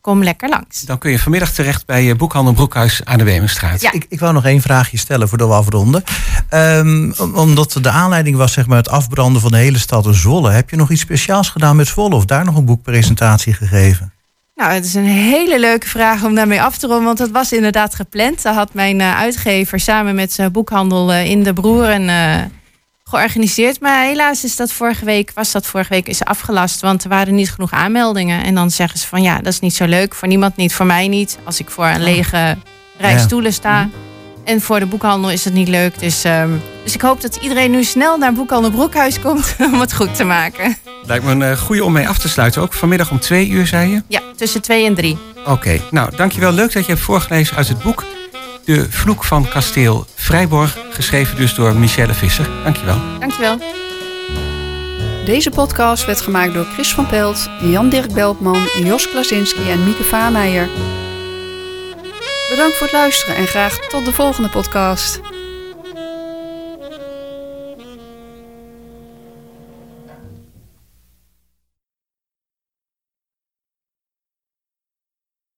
kom 0.00 0.22
lekker 0.22 0.48
langs. 0.48 0.80
Dan 0.80 0.98
kun 0.98 1.10
je 1.10 1.18
vanmiddag 1.18 1.50
terecht 1.52 1.86
bij 1.86 2.10
eh, 2.10 2.16
Boekhandel 2.16 2.52
Broekhuis 2.52 3.04
aan 3.04 3.18
de 3.18 3.24
Wemenstraat. 3.24 3.80
Ja. 3.80 3.92
Ik, 3.92 4.06
ik 4.08 4.20
wou 4.20 4.32
nog 4.32 4.44
één 4.44 4.60
vraagje 4.60 4.96
stellen 4.98 5.28
voordat 5.28 5.48
we 5.48 5.54
afronden. 5.54 6.04
Ehm, 6.48 7.12
om- 7.18 7.34
omdat 7.34 7.78
de 7.80 7.90
aanleiding 7.90 8.36
was 8.36 8.52
zeg 8.52 8.66
maar, 8.66 8.76
het 8.76 8.88
afbranden 8.88 9.40
van 9.40 9.50
de 9.50 9.56
hele 9.58 9.78
stad 9.78 10.06
Zwolle. 10.10 10.50
Heb 10.50 10.70
je 10.70 10.76
nog 10.76 10.90
iets 10.90 11.00
speciaals 11.00 11.48
gedaan 11.48 11.76
met 11.76 11.86
Zwolle? 11.86 12.14
Of 12.14 12.24
daar 12.24 12.44
nog 12.44 12.56
een 12.56 12.64
boekpresentatie 12.64 13.52
gegeven? 13.52 14.12
Nou, 14.54 14.72
het 14.72 14.84
is 14.84 14.94
een 14.94 15.04
hele 15.04 15.60
leuke 15.60 15.88
vraag 15.88 16.24
om 16.24 16.34
daarmee 16.34 16.62
af 16.62 16.78
te 16.78 16.86
ronden, 16.86 17.04
want 17.04 17.18
dat 17.18 17.30
was 17.30 17.52
inderdaad 17.52 17.94
gepland. 17.94 18.42
Daar 18.42 18.54
had 18.54 18.74
mijn 18.74 19.00
eh, 19.00 19.16
uitgever 19.18 19.80
samen 19.80 20.14
met 20.14 20.32
zijn 20.32 20.52
boekhandel 20.52 21.12
in 21.12 21.42
de 21.42 21.52
Broeren 21.52 22.08
eh, 22.08 22.42
georganiseerd. 23.04 23.80
Maar 23.80 24.04
helaas 24.04 24.44
is 24.44 24.56
dat 24.56 24.72
vorige 24.72 25.04
week, 25.04 25.30
was 25.34 25.52
dat 25.52 25.66
vorige 25.66 25.90
week 25.90 26.08
is 26.08 26.24
afgelast, 26.24 26.80
want 26.80 27.02
er 27.02 27.08
waren 27.08 27.34
niet 27.34 27.50
genoeg 27.50 27.72
aanmeldingen. 27.72 28.44
En 28.44 28.54
dan 28.54 28.70
zeggen 28.70 28.98
ze 28.98 29.06
van 29.06 29.22
ja, 29.22 29.36
dat 29.36 29.52
is 29.52 29.60
niet 29.60 29.74
zo 29.74 29.84
leuk, 29.84 30.14
voor 30.14 30.28
niemand 30.28 30.56
niet, 30.56 30.74
voor 30.74 30.86
mij 30.86 31.08
niet. 31.08 31.38
Als 31.44 31.60
ik 31.60 31.70
voor 31.70 31.86
een 31.86 32.02
lege 32.02 32.56
rij 32.98 33.18
stoelen 33.18 33.52
sta. 33.52 33.88
En 34.44 34.60
voor 34.60 34.78
de 34.78 34.86
boekhandel 34.86 35.30
is 35.30 35.44
het 35.44 35.54
niet 35.54 35.68
leuk. 35.68 35.98
Dus, 35.98 36.24
ehm, 36.24 36.50
dus 36.84 36.94
ik 36.94 37.00
hoop 37.00 37.20
dat 37.20 37.36
iedereen 37.36 37.70
nu 37.70 37.84
snel 37.84 38.18
naar 38.18 38.32
Boekhandel 38.32 38.70
Broekhuis 38.70 39.20
komt 39.20 39.56
om 39.72 39.80
het 39.80 39.94
goed 39.94 40.14
te 40.14 40.24
maken. 40.24 40.76
Lijkt 41.06 41.24
me 41.24 41.30
een 41.30 41.42
eh, 41.42 41.58
goede 41.58 41.84
om 41.84 41.92
mee 41.92 42.08
af 42.08 42.18
te 42.18 42.28
sluiten. 42.28 42.62
Ook 42.62 42.72
vanmiddag 42.72 43.10
om 43.10 43.18
twee 43.18 43.48
uur, 43.48 43.66
zei 43.66 43.90
je? 43.90 44.02
Ja, 44.08 44.20
tussen 44.36 44.62
twee 44.62 44.86
en 44.86 44.94
drie. 44.94 45.18
Oké, 45.46 45.80
nou 45.90 46.16
dankjewel. 46.16 46.52
Leuk 46.52 46.72
dat 46.72 46.86
je 46.86 46.92
hebt 46.92 47.04
voorgelezen 47.04 47.56
uit 47.56 47.68
het 47.68 47.82
boek 47.82 48.04
De 48.64 48.90
Vloek 48.90 49.24
van 49.24 49.48
Kasteel 49.48 50.06
Vrijborg. 50.14 50.83
Geschreven 50.94 51.36
dus 51.36 51.54
door 51.54 51.74
Michelle 51.74 52.14
Visser. 52.14 52.48
Dankjewel. 52.62 52.98
Dankjewel. 53.18 53.58
Deze 55.24 55.50
podcast 55.50 56.04
werd 56.06 56.20
gemaakt 56.20 56.54
door 56.54 56.64
Chris 56.64 56.94
van 56.94 57.06
Pelt, 57.06 57.48
Jan-Dirk 57.60 58.12
Beltman, 58.12 58.68
Jos 58.82 59.08
Klasinski 59.08 59.70
en 59.70 59.84
Mieke 59.84 60.04
Vaameijer. 60.04 60.68
Bedankt 62.48 62.76
voor 62.76 62.86
het 62.86 62.96
luisteren 62.96 63.36
en 63.36 63.46
graag 63.46 63.78
tot 63.78 64.04
de 64.04 64.12
volgende 64.12 64.48
podcast. 64.48 65.20